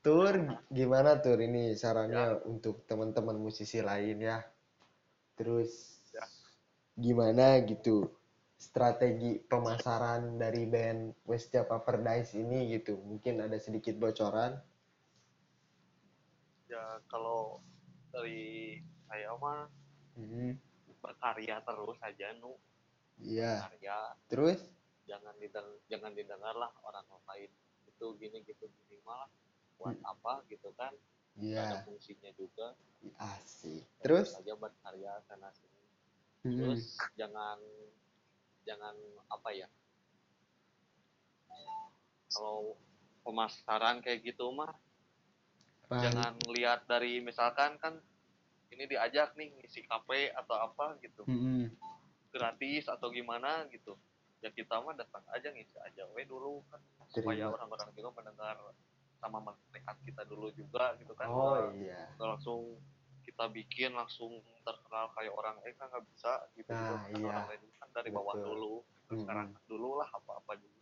Tur, 0.05 0.34
gimana 0.72 1.20
tur 1.20 1.36
ini 1.43 1.76
sarannya 1.76 2.41
untuk 2.49 2.84
teman-teman 2.89 3.36
musisi 3.36 3.84
lain 3.84 4.16
ya? 4.22 4.41
Terus 5.36 5.70
Ya. 6.14 6.24
gimana 6.97 7.61
gitu 7.68 8.09
strategi 8.59 9.39
pemasaran 9.41 10.37
dari 10.37 10.67
band 10.67 11.15
Westja 11.25 11.63
Paradise 11.63 12.35
ini 12.35 12.75
gitu? 12.75 12.99
Mungkin 12.99 13.41
ada 13.41 13.57
sedikit 13.57 13.95
bocoran? 13.97 14.59
ya 16.69 17.01
kalau 17.09 17.65
dari 18.13 18.77
saya 19.09 19.33
mah 19.41 19.65
Mhm. 20.13 20.53
berkarya 21.01 21.65
terus 21.65 21.97
aja 22.05 22.29
nu 22.37 22.61
Iya. 23.17 23.65
karya 23.65 23.99
Terus? 24.29 24.61
jangan 25.09 25.33
dideng 25.41 25.81
jangan 25.89 26.13
didengar 26.13 26.53
lah 26.53 26.69
orang 26.85 27.09
lain 27.25 27.49
itu 27.89 28.07
gini 28.21 28.45
gitu 28.45 28.69
gini 28.69 29.01
malah 29.01 29.33
buat 29.81 29.97
apa 30.05 30.45
gitu 30.53 30.69
kan 30.77 30.93
Nggak 31.41 31.57
ada 31.57 31.77
Iya. 31.81 31.85
fungsinya 31.89 32.31
juga 32.37 32.77
Asik. 33.17 33.89
Terus? 34.05 34.37
saja 34.37 34.53
berkarya 34.53 35.25
sana 35.25 35.49
sini 35.57 35.83
Mhm. 36.45 36.53
terus 36.53 37.01
jangan 37.17 37.57
jangan 38.69 38.93
apa 39.33 39.49
ya 39.57 39.69
kalau 42.29 42.77
pemasaran 43.25 44.05
kayak 44.05 44.21
gitu 44.21 44.53
mah 44.53 44.69
Bang. 45.89 46.05
jangan 46.05 46.33
lihat 46.53 46.85
dari 46.85 47.25
misalkan 47.25 47.81
kan 47.81 47.97
ini 48.69 48.85
diajak 48.85 49.33
nih 49.41 49.49
ngisi 49.57 49.81
kafe 49.89 50.29
atau 50.37 50.61
apa 50.61 51.01
gitu 51.01 51.25
Mhm. 51.25 51.73
gratis 52.29 52.93
atau 52.93 53.09
gimana 53.09 53.64
gitu 53.73 53.97
ya 54.45 54.53
kita 54.53 54.77
mah 54.85 54.93
datang 54.93 55.25
aja 55.33 55.49
ngisi 55.49 55.81
aja 55.81 56.05
we 56.12 56.29
dulu 56.29 56.61
kan 56.69 56.79
supaya 57.09 57.49
orang-orang 57.49 57.89
juga 57.97 58.12
mendengar 58.21 58.55
sama 59.19 59.41
melihat 59.41 59.97
kita 60.05 60.23
dulu 60.29 60.53
juga 60.53 60.93
gitu 61.01 61.16
kan 61.16 61.27
Oh 61.27 61.73
iya. 61.75 62.12
langsung 62.21 62.77
kita 63.29 63.45
bikin 63.53 63.93
langsung 63.93 64.33
terkenal 64.64 65.12
kayak 65.12 65.37
orang 65.37 65.61
eh 65.68 65.76
kan 65.76 65.93
nggak 65.93 66.05
bisa 66.09 66.33
gitu 66.57 66.72
Nah, 66.72 67.05
kan 67.05 67.12
iya. 67.12 67.29
orang 67.29 67.47
lain 67.53 67.62
kan 67.76 67.89
dari 67.93 68.09
bawah 68.09 68.35
Betul. 68.35 68.47
dulu 68.49 68.74
terus 69.05 69.20
sekarang 69.24 69.49
dulu 69.68 69.91
lah 70.01 70.09
apa-apa 70.09 70.53
dulu 70.57 70.76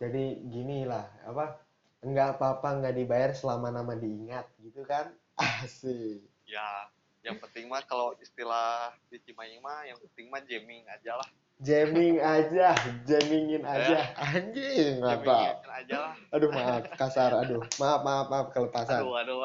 Jadi 0.00 0.24
gini 0.48 0.88
lah, 0.88 1.06
apa? 1.22 1.60
Enggak 2.00 2.40
apa-apa 2.40 2.80
nggak 2.80 2.96
dibayar 2.96 3.30
selama 3.36 3.68
nama 3.68 3.92
diingat 3.92 4.48
gitu 4.58 4.80
kan? 4.82 5.12
Asik. 5.62 6.24
ya 6.44 6.88
yang 7.20 7.36
penting 7.36 7.68
mah 7.68 7.84
kalau 7.84 8.16
istilah 8.18 8.90
di 9.12 9.20
Cimahi 9.20 9.60
mah 9.60 9.84
yang 9.84 10.00
penting 10.00 10.32
mah 10.32 10.40
jamming 10.42 10.88
aja 10.88 11.20
lah 11.20 11.28
Jamming 11.60 12.16
aja, 12.16 12.72
jammingin 13.04 13.68
aja. 13.68 14.16
Anjing, 14.16 15.04
apa? 15.04 15.60
jammingin 15.60 15.68
aja 15.68 15.96
lah 16.08 16.14
Aduh 16.32 16.48
maaf, 16.48 16.88
kasar. 16.96 17.36
Aduh, 17.36 17.60
maaf, 17.76 18.00
maaf, 18.00 18.26
maaf 18.32 18.46
kelepasan. 18.56 19.04
aduh 19.04 19.12
aduh 19.20 19.44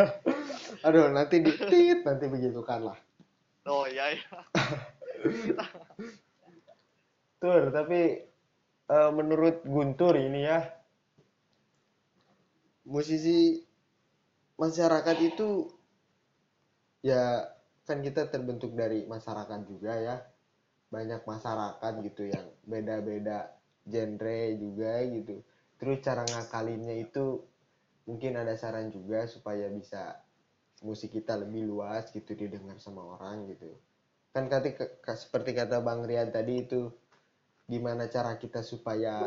Aduh, 0.86 1.10
nanti 1.10 1.42
ditit, 1.42 2.06
nanti 2.06 2.30
begitu 2.30 2.62
kan 2.62 2.86
lah. 2.86 2.98
oh 3.66 3.82
iya 3.90 4.14
iya 4.14 4.30
Tur, 7.42 7.74
tapi 7.74 8.00
eh, 8.86 9.10
menurut 9.10 9.66
Guntur 9.66 10.14
ini 10.14 10.46
ya, 10.46 10.62
musisi 12.86 13.66
masyarakat 14.56 15.16
itu 15.20 15.66
ya 17.02 17.50
kan 17.82 17.98
kita 17.98 18.30
terbentuk 18.30 18.78
dari 18.78 19.02
masyarakat 19.10 19.60
juga 19.66 19.92
ya. 19.98 20.16
Banyak 20.90 21.26
masyarakat 21.26 21.92
gitu 22.06 22.22
yang 22.30 22.46
beda-beda 22.64 23.52
genre 23.86 24.40
juga 24.58 25.02
gitu. 25.06 25.42
Terus 25.76 25.98
cara 26.02 26.22
ngakalinnya 26.24 26.94
itu 26.96 27.42
mungkin 28.06 28.38
ada 28.38 28.54
saran 28.54 28.88
juga 28.94 29.26
supaya 29.26 29.66
bisa 29.68 30.22
musik 30.84 31.16
kita 31.16 31.34
lebih 31.36 31.66
luas 31.66 32.08
gitu 32.14 32.32
didengar 32.38 32.78
sama 32.78 33.02
orang 33.18 33.50
gitu. 33.50 33.74
Kan 34.30 34.46
ke- 34.48 35.16
seperti 35.16 35.56
kata 35.56 35.80
Bang 35.82 36.04
Rian 36.06 36.30
tadi 36.30 36.64
itu 36.64 36.92
gimana 37.66 38.06
cara 38.06 38.38
kita 38.38 38.62
supaya 38.62 39.26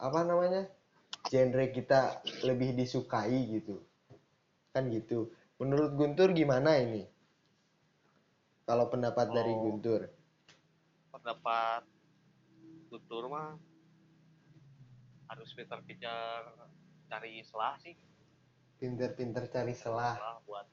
apa 0.00 0.20
namanya 0.24 0.64
genre 1.28 1.66
kita 1.76 2.24
lebih 2.48 2.72
disukai 2.72 3.52
gitu 3.52 3.84
kan 4.72 4.88
gitu 4.88 5.28
menurut 5.60 5.92
Guntur 5.92 6.32
gimana 6.32 6.80
ini 6.80 7.04
kalau 8.64 8.88
pendapat 8.88 9.28
dari 9.28 9.52
Oh. 9.52 9.60
Guntur 9.68 10.08
pendapat 11.26 11.82
tutur 12.86 13.26
mah 13.26 13.58
harus 15.26 15.50
pintar-pintar 15.58 16.54
cari 17.10 17.42
celah 17.42 17.74
sih. 17.82 17.98
Pinter-pinter 18.78 19.50
cari 19.50 19.74
celah. 19.74 20.14
Buat 20.46 20.70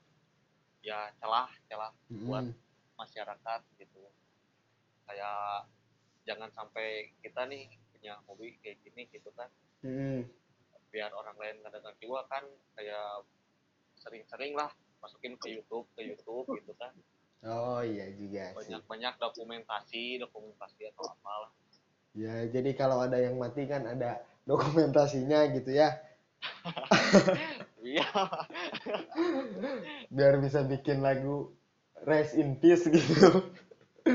ya 0.85 1.09
celah 1.17 1.49
celah 1.65 1.89
buat 2.29 2.53
Mm-mm. 2.53 3.01
masyarakat 3.01 3.61
gitu. 3.81 4.05
Kayak 5.09 5.65
jangan 6.29 6.53
sampai 6.53 7.17
kita 7.25 7.49
nih 7.49 7.73
punya 7.89 8.21
hobi 8.29 8.53
kayak 8.61 8.77
gini 8.85 9.09
gitu 9.09 9.33
kan. 9.33 9.49
Mm-mm. 9.81 10.29
biar 10.93 11.09
orang 11.17 11.33
lain 11.41 11.57
nggak 11.65 11.73
dengar 11.81 11.97
juga 11.97 12.21
kan 12.29 12.45
kayak 12.77 13.25
sering-sering 13.97 14.53
lah 14.53 14.69
masukin 15.01 15.33
ke 15.41 15.49
YouTube 15.49 15.89
ke 15.97 16.05
YouTube 16.05 16.45
gitu 16.61 16.77
kan 16.77 16.93
oh 17.47 17.81
iya 17.83 18.07
juga 18.15 18.55
sih. 18.63 18.73
Banyak-banyak 18.73 19.13
dokumentasi 19.19 20.03
dokumentasi 20.23 20.81
atau 20.95 21.11
apalah. 21.11 21.51
Ya 22.13 22.45
jadi 22.47 22.71
kalau 22.77 23.01
ada 23.01 23.17
yang 23.17 23.41
mati 23.41 23.65
kan 23.65 23.83
ada 23.89 24.21
dokumentasinya 24.45 25.49
gitu 25.55 25.73
ya. 25.73 25.97
Iya. 27.83 28.07
Biar 30.07 30.39
bisa 30.39 30.63
bikin 30.63 31.03
lagu 31.03 31.51
Rest 32.03 32.35
in 32.39 32.59
Peace 32.59 32.87
gitu. 32.87 33.51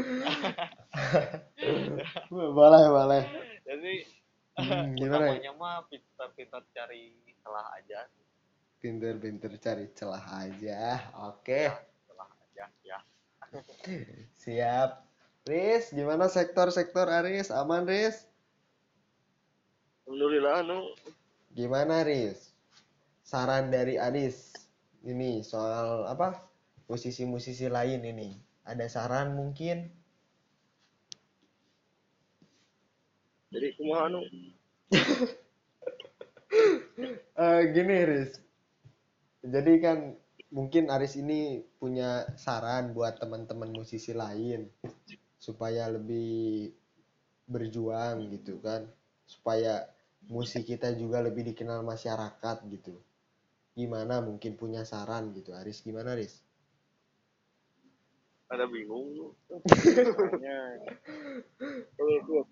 Boleh 2.33 2.85
boleh. 2.93 3.25
Jadi 3.65 3.95
Hmm, 4.59 4.91
gimana? 4.99 5.39
utamanya 5.39 5.55
mah 5.55 5.87
pintar-pintar 5.87 6.67
cari 6.75 7.15
celah 7.47 7.79
aja. 7.79 8.11
Pinter-pinter 8.83 9.55
cari 9.63 9.87
celah 9.95 10.25
aja. 10.35 10.99
Oke. 11.31 11.71
Celah 12.11 12.27
aja 12.27 12.67
ya 12.83 12.99
siap. 14.43 15.05
Riz 15.49 15.97
gimana 15.97 16.29
sektor-sektor 16.29 17.09
Aris? 17.09 17.49
Aman 17.49 17.89
Riz? 17.89 18.29
Alhamdulillah 20.05 20.61
anu. 20.61 20.93
Gimana 21.57 22.05
Riz? 22.05 22.53
Saran 23.25 23.73
dari 23.73 23.97
Aris 23.97 24.53
ini 25.05 25.41
soal 25.41 26.05
apa? 26.05 26.37
Musisi-musisi 26.89 27.69
lain 27.69 28.05
ini. 28.05 28.37
Ada 28.69 28.89
saran 28.89 29.37
mungkin? 29.37 29.89
Jadi 33.49 33.69
kumaha 33.81 34.13
anu. 34.13 34.21
Eh, 37.39 37.61
gini 37.77 37.97
Riz. 38.09 38.41
Jadi 39.45 39.73
kan 39.85 40.17
mungkin 40.49 40.89
Aris 40.89 41.21
ini 41.21 41.61
punya 41.77 42.25
saran 42.41 42.97
buat 42.97 43.21
teman-teman 43.21 43.69
musisi 43.73 44.17
lain 44.17 44.69
supaya 45.37 45.93
lebih 45.93 46.73
berjuang 47.49 48.29
gitu 48.33 48.61
kan 48.61 48.89
supaya 49.29 49.89
musik 50.29 50.69
kita 50.69 50.93
juga 50.97 51.21
lebih 51.21 51.53
dikenal 51.53 51.85
masyarakat 51.85 52.57
gitu. 52.73 52.97
Gimana 53.77 54.25
mungkin 54.25 54.59
punya 54.59 54.83
saran 54.83 55.31
gitu 55.37 55.55
Aris? 55.55 55.85
Gimana 55.85 56.17
Aris? 56.17 56.43
Ada 58.49 58.65
bingung. 58.67 59.37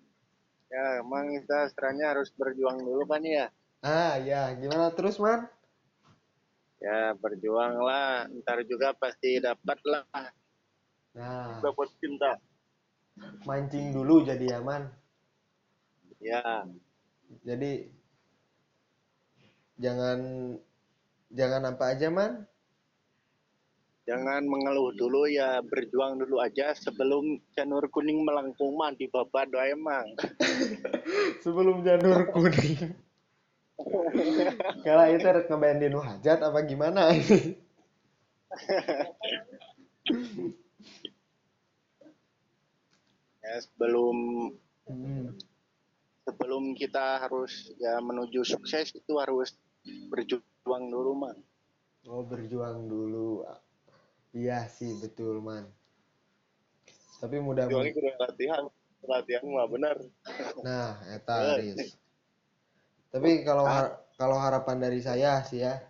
Ya, 0.67 0.99
emang 0.99 1.31
kita 1.31 1.71
setelahnya 1.71 2.11
harus 2.11 2.27
berjuang 2.35 2.83
dulu 2.83 3.07
kan 3.07 3.23
ya. 3.23 3.47
ah 3.79 4.19
ya. 4.19 4.51
Gimana 4.59 4.91
terus 4.91 5.15
man 5.15 5.47
Ya, 6.87 7.11
berjuang 7.19 7.83
lah. 7.83 8.31
Ntar 8.31 8.63
juga 8.63 8.95
pasti 8.95 9.43
dapat 9.43 9.79
lah. 9.83 10.07
nah 11.17 11.57
dapat 11.65 11.89
cinta 11.97 12.37
mancing 13.45 13.89
dulu 13.89 14.21
jadi 14.21 14.61
aman 14.61 14.85
Ya, 16.17 16.65
jadi 17.45 17.93
jangan 19.77 20.19
jangan 21.29 21.61
apa 21.69 21.93
aja 21.93 22.09
man 22.09 22.49
jangan 24.09 24.41
mengeluh 24.49 24.97
dulu 24.97 25.29
ya. 25.29 25.61
Berjuang 25.61 26.17
dulu 26.17 26.41
aja 26.41 26.73
sebelum 26.73 27.37
janur 27.53 27.85
kuning 27.93 28.25
melengkung 28.25 28.73
mah 28.73 28.97
di 28.97 29.05
babat 29.13 29.53
doa 29.53 29.69
emang. 29.69 30.09
sebelum 31.45 31.85
janur 31.85 32.33
kuning 32.33 32.97
kalau 34.85 35.05
itu 35.13 35.27
rek 35.27 35.47
ngebandin 35.47 35.93
hajat 35.97 36.39
apa 36.41 36.59
gimana? 36.65 37.13
Ini 37.13 37.53
Ya, 43.43 43.53
sebelum 43.63 44.17
Hmm, 44.87 45.35
sebelum 46.23 46.71
kita 46.71 47.19
harus 47.19 47.75
ya 47.75 47.99
menuju 47.99 48.39
sukses 48.47 48.95
itu 48.95 49.19
harus 49.19 49.51
berjuang 50.07 50.87
dulu 50.87 51.11
mah. 51.27 51.35
oh 52.07 52.23
berjuang 52.23 52.87
dulu. 52.87 53.43
Iya 54.31 54.71
sih 54.71 54.95
betul 55.03 55.43
man. 55.43 55.67
Tapi 57.19 57.35
mudah 57.43 57.67
jualnya 57.67 57.91
kudu 57.91 58.15
latihan 58.15 58.63
latihan 59.03 59.43
mah 59.43 59.67
bener. 59.67 59.97
Nah 60.63 61.03
eta 61.11 61.59
Aris 61.59 61.99
tapi 63.17 63.41
kalau 63.41 63.65
har- 63.65 63.97
kalau 64.21 64.37
harapan 64.37 64.77
dari 64.77 65.01
saya 65.01 65.41
sih 65.49 65.65
ya 65.65 65.81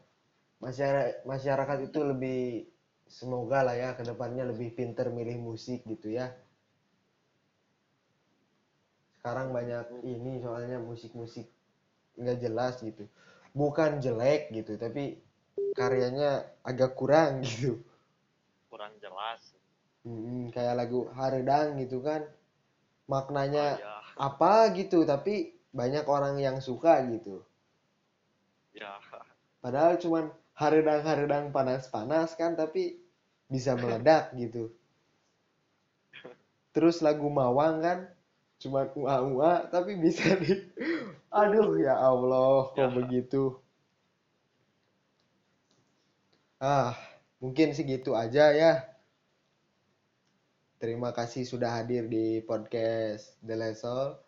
masyarakat 0.64 1.28
masyarakat 1.28 1.78
itu 1.92 2.00
lebih 2.02 2.40
semoga 3.08 3.60
lah 3.68 3.76
ya 3.76 3.90
ke 4.00 4.04
depannya 4.08 4.48
lebih 4.48 4.72
pinter 4.76 5.12
milih 5.12 5.36
musik 5.40 5.84
gitu 5.84 6.08
ya. 6.12 6.32
Sekarang 9.20 9.52
banyak 9.52 10.08
ini 10.08 10.40
soalnya 10.40 10.80
musik-musik 10.80 11.52
nggak 12.16 12.40
jelas 12.40 12.80
gitu. 12.80 13.04
Bukan 13.52 14.00
jelek 14.00 14.56
gitu 14.56 14.80
tapi 14.80 15.20
karyanya 15.76 16.48
agak 16.64 16.96
kurang 16.96 17.42
gitu. 17.48 17.84
Kurang 18.72 18.96
jelas. 19.04 19.42
Mm, 20.08 20.56
kayak 20.56 20.76
lagu 20.80 21.12
Haredang 21.12 21.76
gitu 21.84 22.00
kan. 22.00 22.24
Maknanya 23.12 23.80
ya 23.84 23.96
apa 24.18 24.72
gitu 24.80 25.04
tapi 25.04 25.57
banyak 25.80 26.06
orang 26.10 26.36
yang 26.42 26.58
suka 26.68 26.94
gitu. 27.14 27.46
Ya. 28.74 28.98
Padahal 29.62 30.02
cuman 30.02 30.26
haredang-haredang 30.58 31.54
panas-panas 31.56 32.34
kan 32.40 32.58
tapi 32.58 32.98
bisa 33.54 33.78
meledak 33.78 34.34
gitu. 34.42 34.74
Terus 36.74 37.02
lagu 37.06 37.28
Mawang 37.30 37.76
kan 37.86 38.00
cuman 38.58 38.90
ua-ua 38.98 39.52
tapi 39.70 39.92
bisa 40.02 40.34
di 40.42 40.54
aduh 41.30 41.78
ya 41.78 41.94
Allah 41.94 42.74
kok 42.74 42.90
Ya. 42.90 42.90
begitu? 42.90 43.44
Ah 46.62 46.98
mungkin 47.42 47.70
segitu 47.78 48.12
aja 48.18 48.46
ya. 48.62 48.72
Terima 50.82 51.10
kasih 51.18 51.46
sudah 51.46 51.70
hadir 51.82 52.04
di 52.10 52.42
podcast 52.50 53.34
The 53.46 53.56
Lesol 53.62 54.27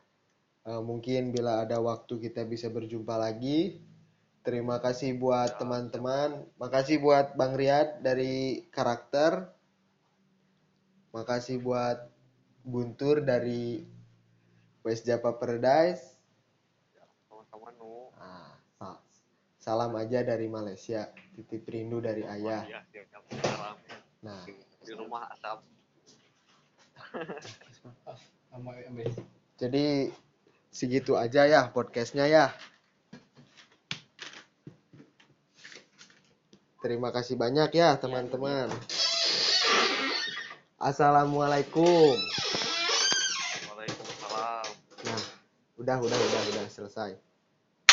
Eh, 0.67 0.81
mungkin 0.83 1.31
bila 1.31 1.63
ada 1.63 1.79
waktu 1.79 2.19
kita 2.19 2.43
bisa 2.43 2.67
berjumpa 2.67 3.15
lagi. 3.15 3.79
Terima 4.43 4.79
kasih 4.79 5.15
buat 5.15 5.55
Ya. 5.55 5.57
teman-teman. 5.59 6.43
Makasih 6.59 6.99
buat 6.99 7.35
Bang 7.35 7.55
Riyad 7.55 8.03
dari 8.03 8.65
karakter. 8.71 9.51
Makasih 11.11 11.59
buat 11.59 12.07
Guntur 12.63 13.23
dari 13.23 13.81
West 14.83 15.07
Java 15.07 15.33
Paradise. 15.33 16.19
Sama-sama 17.25 17.71
nu. 17.75 18.11
Ah, 18.19 18.53
sa- 18.77 19.01
salam 19.57 19.95
aja 19.95 20.21
dari 20.21 20.45
Malaysia. 20.45 21.09
Titip 21.33 21.65
rindu 21.65 21.97
dari 22.03 22.23
ayah. 22.27 22.67
ya 22.67 22.83
siap 22.91 23.23
salam. 23.41 23.75
Nah. 24.21 24.43
Di 24.79 24.93
rumah 24.93 25.27
asap. 25.33 25.59
Jadi 29.59 29.85
segitu 30.69 31.17
aja 31.19 31.45
ya 31.45 31.69
podcastnya 31.69 32.25
ya. 32.25 32.53
Terima 36.79 37.11
kasih 37.11 37.35
banyak 37.35 37.75
ya 37.75 37.99
teman-teman. 37.99 38.71
Assalamualaikum. 40.79 42.15
Waalaikumsalam. 43.67 44.67
Nah 45.03 45.21
udah 45.75 45.97
udah 45.99 46.19
udah 46.19 46.41
udah 46.55 46.65
selesai 46.71 47.28